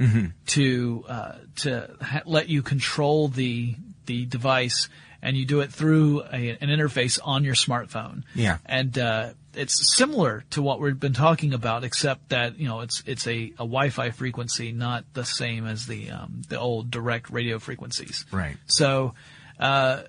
to 0.48 1.06
uh, 1.08 1.32
to 1.58 1.96
ha- 2.02 2.24
let 2.26 2.50
you 2.50 2.64
control 2.64 3.28
the 3.28 3.76
the 4.06 4.26
device. 4.26 4.90
And 5.26 5.38
you 5.38 5.46
do 5.46 5.62
it 5.62 5.72
through 5.72 6.24
a, 6.24 6.50
an 6.60 6.68
interface 6.68 7.18
on 7.24 7.46
your 7.46 7.54
smartphone. 7.54 8.24
Yeah. 8.36 8.58
And 8.66 8.98
uh, 9.00 9.30
it's 9.56 9.96
similar 9.98 10.44
to 10.52 10.62
what 10.62 10.80
we've 10.80 11.00
been 11.00 11.14
talking 11.14 11.54
about, 11.54 11.84
except 11.84 12.30
that 12.30 12.60
you 12.60 12.68
know 12.68 12.82
it's 12.82 13.04
it's 13.06 13.28
a, 13.28 13.54
a 13.54 13.66
Wi-Fi 13.66 14.12
frequency, 14.12 14.72
not 14.72 15.06
the 15.14 15.26
same 15.26 15.66
as 15.66 15.86
the 15.86 16.12
um, 16.12 16.42
the 16.50 16.60
old 16.60 16.92
direct 16.92 17.30
radio 17.30 17.60
frequencies. 17.60 18.26
Right. 18.32 18.58
So 18.66 19.14
uh, 19.60 20.04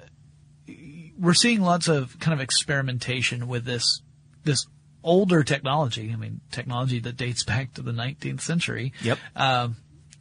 we're 1.18 1.34
seeing 1.34 1.60
lots 1.60 1.88
of 1.88 2.18
kind 2.18 2.34
of 2.34 2.40
experimentation 2.40 3.48
with 3.48 3.64
this 3.64 4.02
this 4.44 4.66
older 5.02 5.44
technology. 5.44 6.10
I 6.12 6.16
mean, 6.16 6.40
technology 6.50 6.98
that 7.00 7.16
dates 7.16 7.44
back 7.44 7.74
to 7.74 7.82
the 7.82 7.92
19th 7.92 8.40
century. 8.40 8.92
Yep. 9.02 9.18
Um, 9.36 9.76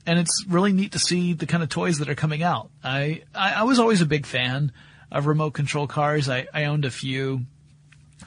and 0.05 0.19
it's 0.19 0.45
really 0.47 0.73
neat 0.73 0.91
to 0.91 0.99
see 0.99 1.33
the 1.33 1.45
kind 1.45 1.63
of 1.63 1.69
toys 1.69 1.99
that 1.99 2.09
are 2.09 2.15
coming 2.15 2.43
out. 2.43 2.69
I, 2.83 3.23
I, 3.33 3.53
I 3.53 3.63
was 3.63 3.79
always 3.79 4.01
a 4.01 4.05
big 4.05 4.25
fan 4.25 4.73
of 5.11 5.27
remote 5.27 5.51
control 5.51 5.87
cars. 5.87 6.29
I, 6.29 6.47
I 6.53 6.65
owned 6.65 6.85
a 6.85 6.91
few. 6.91 7.45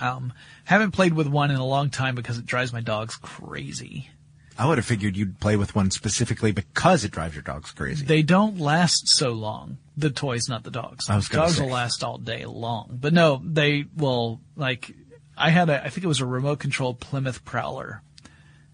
Um, 0.00 0.32
haven't 0.64 0.92
played 0.92 1.14
with 1.14 1.26
one 1.26 1.50
in 1.50 1.56
a 1.56 1.66
long 1.66 1.90
time 1.90 2.14
because 2.14 2.38
it 2.38 2.46
drives 2.46 2.72
my 2.72 2.80
dogs 2.80 3.16
crazy. 3.16 4.10
I 4.58 4.66
would 4.66 4.78
have 4.78 4.86
figured 4.86 5.16
you'd 5.16 5.38
play 5.38 5.56
with 5.56 5.74
one 5.74 5.90
specifically 5.90 6.50
because 6.52 7.04
it 7.04 7.10
drives 7.10 7.34
your 7.34 7.42
dogs 7.42 7.72
crazy. 7.72 8.06
They 8.06 8.22
don't 8.22 8.58
last 8.58 9.08
so 9.08 9.32
long. 9.32 9.78
The 9.96 10.10
toys, 10.10 10.48
not 10.48 10.64
the 10.64 10.70
dogs. 10.70 11.10
I 11.10 11.16
was 11.16 11.28
dogs 11.28 11.56
say. 11.56 11.62
will 11.62 11.70
last 11.70 12.02
all 12.02 12.18
day 12.18 12.46
long. 12.46 12.98
But 13.00 13.12
no, 13.12 13.40
they 13.44 13.84
will 13.96 14.40
like. 14.56 14.94
I 15.36 15.50
had 15.50 15.68
a. 15.68 15.84
I 15.84 15.90
think 15.90 16.04
it 16.04 16.08
was 16.08 16.20
a 16.20 16.26
remote 16.26 16.58
controlled 16.58 17.00
Plymouth 17.00 17.44
Prowler, 17.44 18.02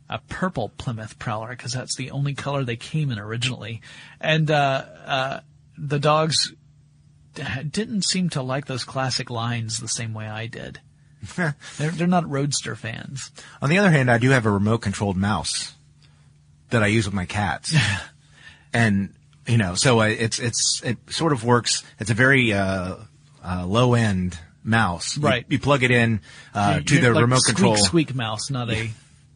a 0.08 0.18
purple 0.28 0.68
Plymouth 0.68 1.18
Prowler 1.18 1.50
because 1.50 1.72
that's 1.72 1.96
the 1.96 2.12
only 2.12 2.34
color 2.34 2.62
they 2.64 2.76
came 2.76 3.10
in 3.10 3.18
originally, 3.18 3.82
and 4.20 4.50
uh, 4.50 4.84
uh, 5.04 5.40
the 5.76 5.98
dogs 5.98 6.52
didn't 7.34 8.04
seem 8.04 8.28
to 8.30 8.42
like 8.42 8.66
those 8.66 8.84
classic 8.84 9.30
lines 9.30 9.78
the 9.78 9.88
same 9.88 10.14
way 10.14 10.28
I 10.28 10.46
did. 10.46 10.80
they're 11.36 11.54
they're 11.90 12.06
not 12.06 12.28
roadster 12.28 12.74
fans. 12.76 13.30
On 13.60 13.70
the 13.70 13.78
other 13.78 13.90
hand, 13.90 14.10
I 14.10 14.18
do 14.18 14.30
have 14.30 14.46
a 14.46 14.50
remote 14.50 14.78
controlled 14.78 15.16
mouse 15.16 15.74
that 16.70 16.82
I 16.82 16.86
use 16.88 17.04
with 17.06 17.14
my 17.14 17.26
cats. 17.26 17.74
and, 18.72 19.12
you 19.46 19.58
know, 19.58 19.74
so 19.74 20.00
it's, 20.00 20.38
it's, 20.38 20.80
it 20.82 20.96
sort 21.10 21.32
of 21.32 21.44
works. 21.44 21.84
It's 21.98 22.10
a 22.10 22.14
very, 22.14 22.52
uh, 22.52 22.96
uh, 23.44 23.66
low 23.66 23.94
end 23.94 24.38
mouse. 24.64 25.16
You- 25.16 25.22
Right. 25.22 25.44
You, 25.48 25.58
plug 25.58 25.82
it 25.82 25.90
in, 25.90 26.20
uh, 26.54 26.80
to 26.80 26.98
the 27.00 27.10
like 27.12 27.20
remote 27.22 27.40
squeak, 27.40 27.56
control. 27.56 27.76
squeak 27.76 28.14
mouse, 28.14 28.50
not 28.50 28.70
a 28.70 28.90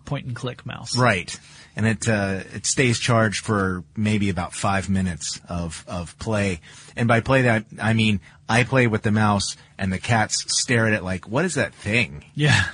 point 0.06 0.26
and 0.26 0.34
click 0.34 0.64
mouse. 0.64 0.96
Right. 0.96 1.38
And 1.76 1.86
it, 1.86 2.08
uh, 2.08 2.40
it 2.54 2.64
stays 2.64 2.98
charged 2.98 3.44
for 3.44 3.84
maybe 3.94 4.30
about 4.30 4.54
five 4.54 4.88
minutes 4.88 5.40
of, 5.48 5.84
of 5.86 6.18
play. 6.18 6.60
And 6.96 7.06
by 7.06 7.20
play 7.20 7.42
that, 7.42 7.66
I 7.80 7.92
mean, 7.92 8.20
I 8.48 8.64
play 8.64 8.86
with 8.86 9.02
the 9.02 9.10
mouse 9.10 9.56
and 9.76 9.92
the 9.92 9.98
cats 9.98 10.42
stare 10.62 10.86
at 10.86 10.94
it 10.94 11.02
like, 11.02 11.28
what 11.28 11.44
is 11.44 11.54
that 11.54 11.74
thing 11.74 12.24
Yeah. 12.34 12.64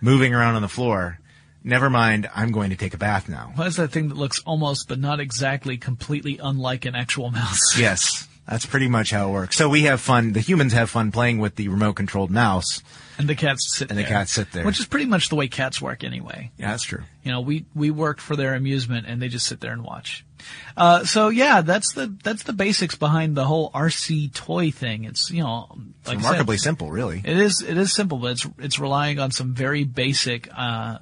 moving 0.00 0.34
around 0.34 0.56
on 0.56 0.62
the 0.62 0.68
floor? 0.68 1.20
Never 1.64 1.88
mind, 1.88 2.28
I'm 2.34 2.50
going 2.50 2.70
to 2.70 2.76
take 2.76 2.92
a 2.94 2.98
bath 2.98 3.28
now. 3.28 3.52
What 3.54 3.68
is 3.68 3.76
that 3.76 3.92
thing 3.92 4.08
that 4.08 4.16
looks 4.16 4.40
almost 4.44 4.88
but 4.88 4.98
not 4.98 5.20
exactly 5.20 5.76
completely 5.76 6.38
unlike 6.42 6.84
an 6.84 6.96
actual 6.96 7.30
mouse? 7.30 7.78
Yes, 7.78 8.26
that's 8.48 8.66
pretty 8.66 8.88
much 8.88 9.10
how 9.10 9.28
it 9.28 9.32
works. 9.32 9.56
So 9.56 9.68
we 9.68 9.82
have 9.82 10.00
fun. 10.00 10.32
The 10.32 10.40
humans 10.40 10.72
have 10.72 10.90
fun 10.90 11.12
playing 11.12 11.38
with 11.38 11.54
the 11.54 11.68
remote 11.68 11.94
controlled 11.94 12.30
mouse. 12.30 12.82
And 13.18 13.28
the 13.28 13.36
cats 13.36 13.76
sit 13.76 13.90
And 13.90 13.98
the 13.98 14.04
cats 14.04 14.32
sit 14.32 14.50
there. 14.50 14.64
Which 14.64 14.80
is 14.80 14.86
pretty 14.86 15.06
much 15.06 15.28
the 15.28 15.36
way 15.36 15.46
cats 15.46 15.80
work 15.80 16.02
anyway. 16.02 16.50
Yeah, 16.56 16.70
that's 16.70 16.82
true. 16.82 17.02
You 17.22 17.30
know, 17.30 17.40
we, 17.40 17.66
we 17.74 17.90
work 17.90 18.20
for 18.20 18.34
their 18.34 18.54
amusement 18.54 19.06
and 19.06 19.22
they 19.22 19.28
just 19.28 19.46
sit 19.46 19.60
there 19.60 19.72
and 19.72 19.84
watch. 19.84 20.24
Uh, 20.76 21.04
so 21.04 21.28
yeah, 21.28 21.60
that's 21.60 21.92
the, 21.92 22.16
that's 22.24 22.42
the 22.42 22.52
basics 22.52 22.96
behind 22.96 23.36
the 23.36 23.44
whole 23.44 23.70
RC 23.70 24.34
toy 24.34 24.72
thing. 24.72 25.04
It's, 25.04 25.30
you 25.30 25.42
know, 25.42 25.68
like 26.04 26.18
I 26.18 26.20
said, 26.20 26.26
Remarkably 26.26 26.58
simple, 26.58 26.90
really. 26.90 27.22
It 27.24 27.38
is. 27.38 27.62
It 27.62 27.76
is 27.76 27.94
simple, 27.94 28.18
but 28.18 28.32
it's 28.32 28.46
it's 28.58 28.78
relying 28.80 29.20
on 29.20 29.30
some 29.30 29.54
very 29.54 29.84
basic 29.84 30.48
uh, 30.56 30.98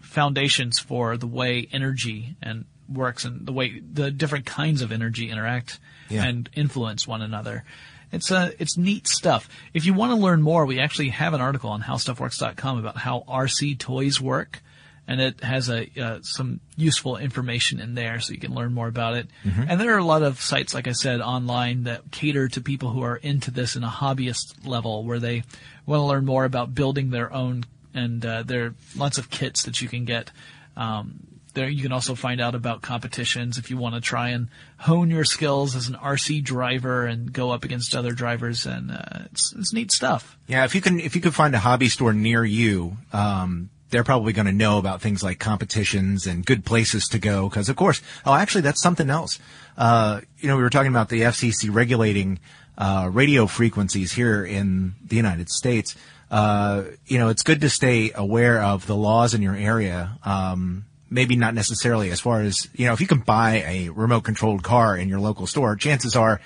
foundations 0.00 0.78
for 0.78 1.18
the 1.18 1.26
way 1.26 1.68
energy 1.70 2.36
and 2.40 2.64
works 2.88 3.26
and 3.26 3.46
the 3.46 3.52
way 3.52 3.80
the 3.80 4.10
different 4.10 4.46
kinds 4.46 4.80
of 4.80 4.90
energy 4.90 5.28
interact 5.28 5.78
Yeah. 6.08 6.24
and 6.24 6.48
influence 6.54 7.06
one 7.06 7.22
another. 7.22 7.64
It's 8.10 8.32
uh, 8.32 8.52
it's 8.58 8.76
neat 8.78 9.06
stuff. 9.06 9.48
If 9.74 9.84
you 9.84 9.92
want 9.92 10.12
to 10.12 10.16
learn 10.16 10.40
more, 10.40 10.64
we 10.64 10.80
actually 10.80 11.10
have 11.10 11.34
an 11.34 11.40
article 11.40 11.70
on 11.70 11.82
howstuffworks.com 11.82 12.78
about 12.78 12.96
how 12.96 13.22
RC 13.28 13.78
toys 13.78 14.18
work, 14.18 14.62
and 15.06 15.20
it 15.20 15.42
has 15.42 15.68
a 15.68 15.88
uh, 16.00 16.18
some 16.22 16.60
useful 16.74 17.18
information 17.18 17.80
in 17.80 17.94
there, 17.94 18.18
so 18.20 18.32
you 18.32 18.38
can 18.38 18.54
learn 18.54 18.72
more 18.72 18.88
about 18.88 19.14
it. 19.14 19.26
And 19.68 19.78
there 19.78 19.94
are 19.94 19.98
a 19.98 20.04
lot 20.04 20.22
of 20.22 20.40
sites, 20.40 20.72
like 20.72 20.88
I 20.88 20.92
said, 20.92 21.20
online 21.20 21.84
that 21.84 22.10
cater 22.10 22.48
to 22.48 22.60
people 22.62 22.90
who 22.90 23.02
are 23.02 23.16
into 23.16 23.50
this 23.50 23.76
in 23.76 23.84
a 23.84 23.88
hobbyist 23.88 24.66
level, 24.66 25.04
where 25.04 25.18
they 25.18 25.42
want 25.84 26.00
to 26.00 26.04
learn 26.06 26.24
more 26.24 26.46
about 26.46 26.74
building 26.74 27.10
their 27.10 27.30
own. 27.30 27.64
And 27.92 28.24
uh, 28.24 28.42
there 28.42 28.64
are 28.64 28.74
lots 28.96 29.18
of 29.18 29.28
kits 29.28 29.64
that 29.64 29.82
you 29.82 29.88
can 29.88 30.06
get. 30.06 30.30
Um, 30.78 31.26
there 31.58 31.68
you 31.68 31.82
can 31.82 31.92
also 31.92 32.14
find 32.14 32.40
out 32.40 32.54
about 32.54 32.82
competitions 32.82 33.58
if 33.58 33.68
you 33.70 33.76
want 33.76 33.94
to 33.96 34.00
try 34.00 34.30
and 34.30 34.48
hone 34.78 35.10
your 35.10 35.24
skills 35.24 35.74
as 35.74 35.88
an 35.88 35.94
RC 35.94 36.44
driver 36.44 37.04
and 37.04 37.32
go 37.32 37.50
up 37.50 37.64
against 37.64 37.96
other 37.96 38.12
drivers, 38.12 38.64
and 38.64 38.92
uh, 38.92 39.24
it's 39.26 39.52
it's 39.54 39.72
neat 39.72 39.90
stuff. 39.90 40.38
Yeah, 40.46 40.64
if 40.64 40.74
you 40.74 40.80
can, 40.80 41.00
if 41.00 41.16
you 41.16 41.20
could 41.20 41.34
find 41.34 41.54
a 41.54 41.58
hobby 41.58 41.88
store 41.88 42.12
near 42.12 42.44
you, 42.44 42.96
um, 43.12 43.70
they're 43.90 44.04
probably 44.04 44.32
going 44.32 44.46
to 44.46 44.52
know 44.52 44.78
about 44.78 45.00
things 45.00 45.22
like 45.22 45.38
competitions 45.38 46.26
and 46.26 46.46
good 46.46 46.64
places 46.64 47.06
to 47.08 47.18
go. 47.18 47.48
Because 47.48 47.68
of 47.68 47.76
course, 47.76 48.00
oh, 48.24 48.34
actually, 48.34 48.60
that's 48.60 48.82
something 48.82 49.10
else. 49.10 49.38
Uh, 49.76 50.20
you 50.38 50.48
know, 50.48 50.56
we 50.56 50.62
were 50.62 50.70
talking 50.70 50.92
about 50.92 51.08
the 51.08 51.22
FCC 51.22 51.74
regulating 51.74 52.38
uh, 52.76 53.10
radio 53.12 53.46
frequencies 53.46 54.12
here 54.12 54.44
in 54.44 54.94
the 55.04 55.16
United 55.16 55.48
States. 55.50 55.96
Uh, 56.30 56.84
you 57.06 57.18
know, 57.18 57.28
it's 57.28 57.42
good 57.42 57.62
to 57.62 57.70
stay 57.70 58.12
aware 58.14 58.62
of 58.62 58.86
the 58.86 58.94
laws 58.94 59.34
in 59.34 59.42
your 59.42 59.56
area. 59.56 60.18
Um, 60.24 60.84
maybe 61.10 61.36
not 61.36 61.54
necessarily 61.54 62.10
as 62.10 62.20
far 62.20 62.42
as 62.42 62.68
you 62.74 62.86
know, 62.86 62.92
if 62.92 63.00
you 63.00 63.06
can 63.06 63.20
buy 63.20 63.64
a 63.66 63.88
remote 63.90 64.24
controlled 64.24 64.62
car 64.62 64.96
in 64.96 65.08
your 65.08 65.20
local 65.20 65.46
store, 65.46 65.76
chances 65.76 66.16
are 66.16 66.40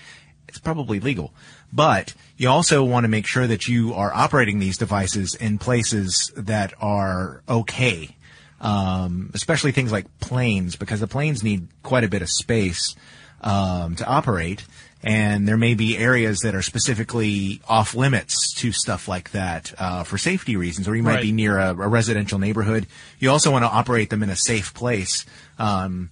it's 0.48 0.58
probably 0.58 1.00
legal. 1.00 1.32
But 1.72 2.14
you 2.36 2.48
also 2.50 2.84
want 2.84 3.04
to 3.04 3.08
make 3.08 3.26
sure 3.26 3.46
that 3.46 3.66
you 3.66 3.94
are 3.94 4.12
operating 4.12 4.58
these 4.58 4.76
devices 4.76 5.34
in 5.34 5.58
places 5.58 6.30
that 6.36 6.74
are 6.80 7.42
okay. 7.48 8.16
Um, 8.60 9.30
especially 9.34 9.72
things 9.72 9.90
like 9.90 10.06
planes, 10.20 10.76
because 10.76 11.00
the 11.00 11.08
planes 11.08 11.42
need 11.42 11.66
quite 11.82 12.04
a 12.04 12.08
bit 12.08 12.22
of 12.22 12.28
space 12.30 12.94
um, 13.40 13.96
to 13.96 14.06
operate, 14.06 14.64
and 15.02 15.48
there 15.48 15.56
may 15.56 15.74
be 15.74 15.98
areas 15.98 16.38
that 16.40 16.54
are 16.54 16.62
specifically 16.62 17.60
off 17.68 17.94
limits 17.94 18.54
to 18.58 18.70
stuff 18.72 19.08
like 19.08 19.32
that 19.32 19.72
uh, 19.78 20.04
for 20.04 20.16
safety 20.18 20.56
reasons, 20.56 20.86
or 20.88 20.94
you 20.94 21.02
might 21.02 21.14
Right. 21.14 21.22
be 21.22 21.32
near 21.32 21.58
a, 21.58 21.70
a 21.70 21.74
residential 21.88 22.38
neighborhood. 22.38 22.86
You 23.18 23.30
also 23.30 23.50
want 23.50 23.64
to 23.64 23.68
operate 23.70 24.10
them 24.10 24.22
in 24.22 24.30
a 24.30 24.36
safe 24.36 24.72
place. 24.74 25.26
Um, 25.58 26.10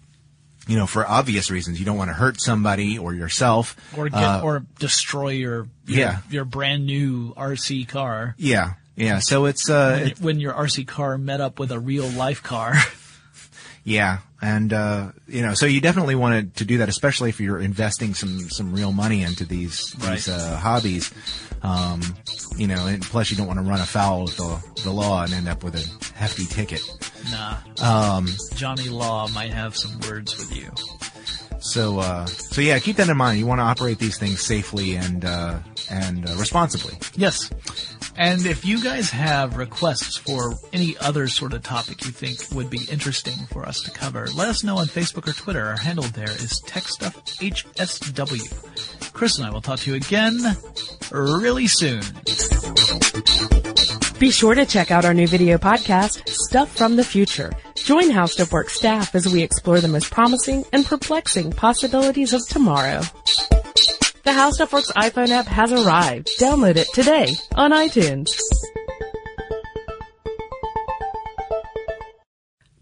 you 0.68 0.76
know, 0.76 0.86
for 0.86 1.06
obvious 1.06 1.50
reasons, 1.50 1.80
you 1.80 1.86
don't 1.86 1.96
want 1.96 2.10
to 2.10 2.14
hurt 2.14 2.40
somebody 2.40 2.98
or 2.98 3.14
yourself. 3.14 3.74
Or 3.96 4.08
get 4.08 4.18
Uh, 4.22 4.40
or 4.44 4.64
destroy 4.78 5.30
your, 5.30 5.68
your 5.86 5.98
yeah. 5.98 6.18
your 6.30 6.44
brand 6.44 6.86
new 6.86 7.32
RC 7.34 7.88
car. 7.88 8.34
yeah, 8.38 8.74
yeah. 8.94 9.18
So 9.20 9.46
it's 9.46 9.68
uh, 9.70 9.96
When, 9.98 10.06
it- 10.08 10.20
when 10.20 10.40
your 10.40 10.52
RC 10.52 10.86
car 10.86 11.16
met 11.18 11.40
up 11.40 11.58
with 11.58 11.72
a 11.72 11.78
real 11.80 12.08
life 12.08 12.42
car. 12.42 12.74
Yeah, 13.82 14.18
and 14.42 14.72
uh, 14.72 15.12
you 15.26 15.42
know, 15.42 15.54
so 15.54 15.66
you 15.66 15.80
definitely 15.80 16.14
wanted 16.14 16.56
to 16.56 16.64
do 16.64 16.78
that, 16.78 16.88
especially 16.88 17.30
if 17.30 17.40
you're 17.40 17.60
investing 17.60 18.14
some 18.14 18.50
some 18.50 18.72
real 18.74 18.92
money 18.92 19.22
into 19.22 19.44
these 19.44 19.92
these 19.98 20.28
uh, 20.28 20.56
hobbies. 20.56 21.12
Um, 21.62 22.00
you 22.56 22.66
know, 22.66 22.86
and 22.86 23.02
plus 23.02 23.30
you 23.30 23.36
don't 23.36 23.46
want 23.46 23.58
to 23.58 23.64
run 23.64 23.80
afoul 23.80 24.24
of 24.24 24.36
the 24.36 24.82
the 24.84 24.90
law 24.90 25.24
and 25.24 25.32
end 25.32 25.48
up 25.48 25.62
with 25.64 25.74
a 25.74 26.14
hefty 26.14 26.46
ticket. 26.46 26.82
nah. 27.30 27.56
Um, 27.82 28.28
Johnny 28.54 28.88
Law 28.88 29.28
might 29.28 29.52
have 29.52 29.76
some 29.76 29.98
words 30.08 30.38
with 30.38 30.54
you. 30.56 30.70
so 31.58 31.98
uh, 31.98 32.26
so 32.26 32.60
yeah, 32.60 32.78
keep 32.78 32.96
that 32.96 33.08
in 33.08 33.16
mind. 33.16 33.38
You 33.38 33.46
want 33.46 33.60
to 33.60 33.64
operate 33.64 33.98
these 33.98 34.18
things 34.18 34.40
safely 34.40 34.96
and 34.96 35.24
uh, 35.24 35.58
and 35.90 36.28
uh, 36.28 36.34
responsibly. 36.36 36.98
Yes. 37.16 37.50
And 38.16 38.44
if 38.44 38.64
you 38.64 38.82
guys 38.82 39.10
have 39.10 39.56
requests 39.56 40.16
for 40.16 40.54
any 40.72 40.96
other 40.98 41.28
sort 41.28 41.52
of 41.52 41.62
topic 41.62 42.04
you 42.04 42.10
think 42.10 42.40
would 42.54 42.70
be 42.70 42.84
interesting 42.90 43.36
for 43.50 43.66
us 43.66 43.80
to 43.82 43.90
cover, 43.90 44.28
let 44.34 44.48
us 44.48 44.62
know 44.62 44.78
on 44.78 44.86
Facebook 44.86 45.28
or 45.28 45.32
Twitter. 45.32 45.64
Our 45.64 45.76
handle 45.76 46.04
there 46.04 46.30
is 46.30 46.60
TechStuffHSW. 46.66 49.12
Chris 49.12 49.38
and 49.38 49.46
I 49.46 49.50
will 49.50 49.60
talk 49.60 49.80
to 49.80 49.90
you 49.90 49.96
again 49.96 50.38
really 51.10 51.66
soon. 51.66 52.02
Be 54.18 54.30
sure 54.30 54.54
to 54.54 54.66
check 54.66 54.90
out 54.90 55.06
our 55.06 55.14
new 55.14 55.26
video 55.26 55.56
podcast, 55.56 56.28
Stuff 56.28 56.76
from 56.76 56.96
the 56.96 57.04
Future. 57.04 57.50
Join 57.74 58.10
How 58.10 58.26
Stuff 58.26 58.52
Works 58.52 58.74
staff 58.74 59.14
as 59.14 59.26
we 59.26 59.42
explore 59.42 59.80
the 59.80 59.88
most 59.88 60.10
promising 60.10 60.64
and 60.74 60.84
perplexing 60.84 61.52
possibilities 61.52 62.34
of 62.34 62.46
tomorrow. 62.46 63.00
The 64.22 64.32
How 64.32 64.50
Stuff 64.50 64.72
Works 64.72 64.92
iPhone 64.92 65.30
app 65.30 65.46
has 65.46 65.72
arrived. 65.72 66.28
Download 66.38 66.76
it 66.76 66.88
today 66.92 67.34
on 67.54 67.72
iTunes. 67.72 68.30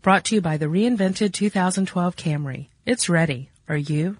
Brought 0.03 0.24
to 0.26 0.34
you 0.34 0.41
by 0.41 0.57
the 0.57 0.66
reinvented 0.66 1.32
2012 1.32 2.16
Camry. 2.16 2.68
It's 2.84 3.09
ready. 3.09 3.51
Are 3.68 3.76
you? 3.76 4.18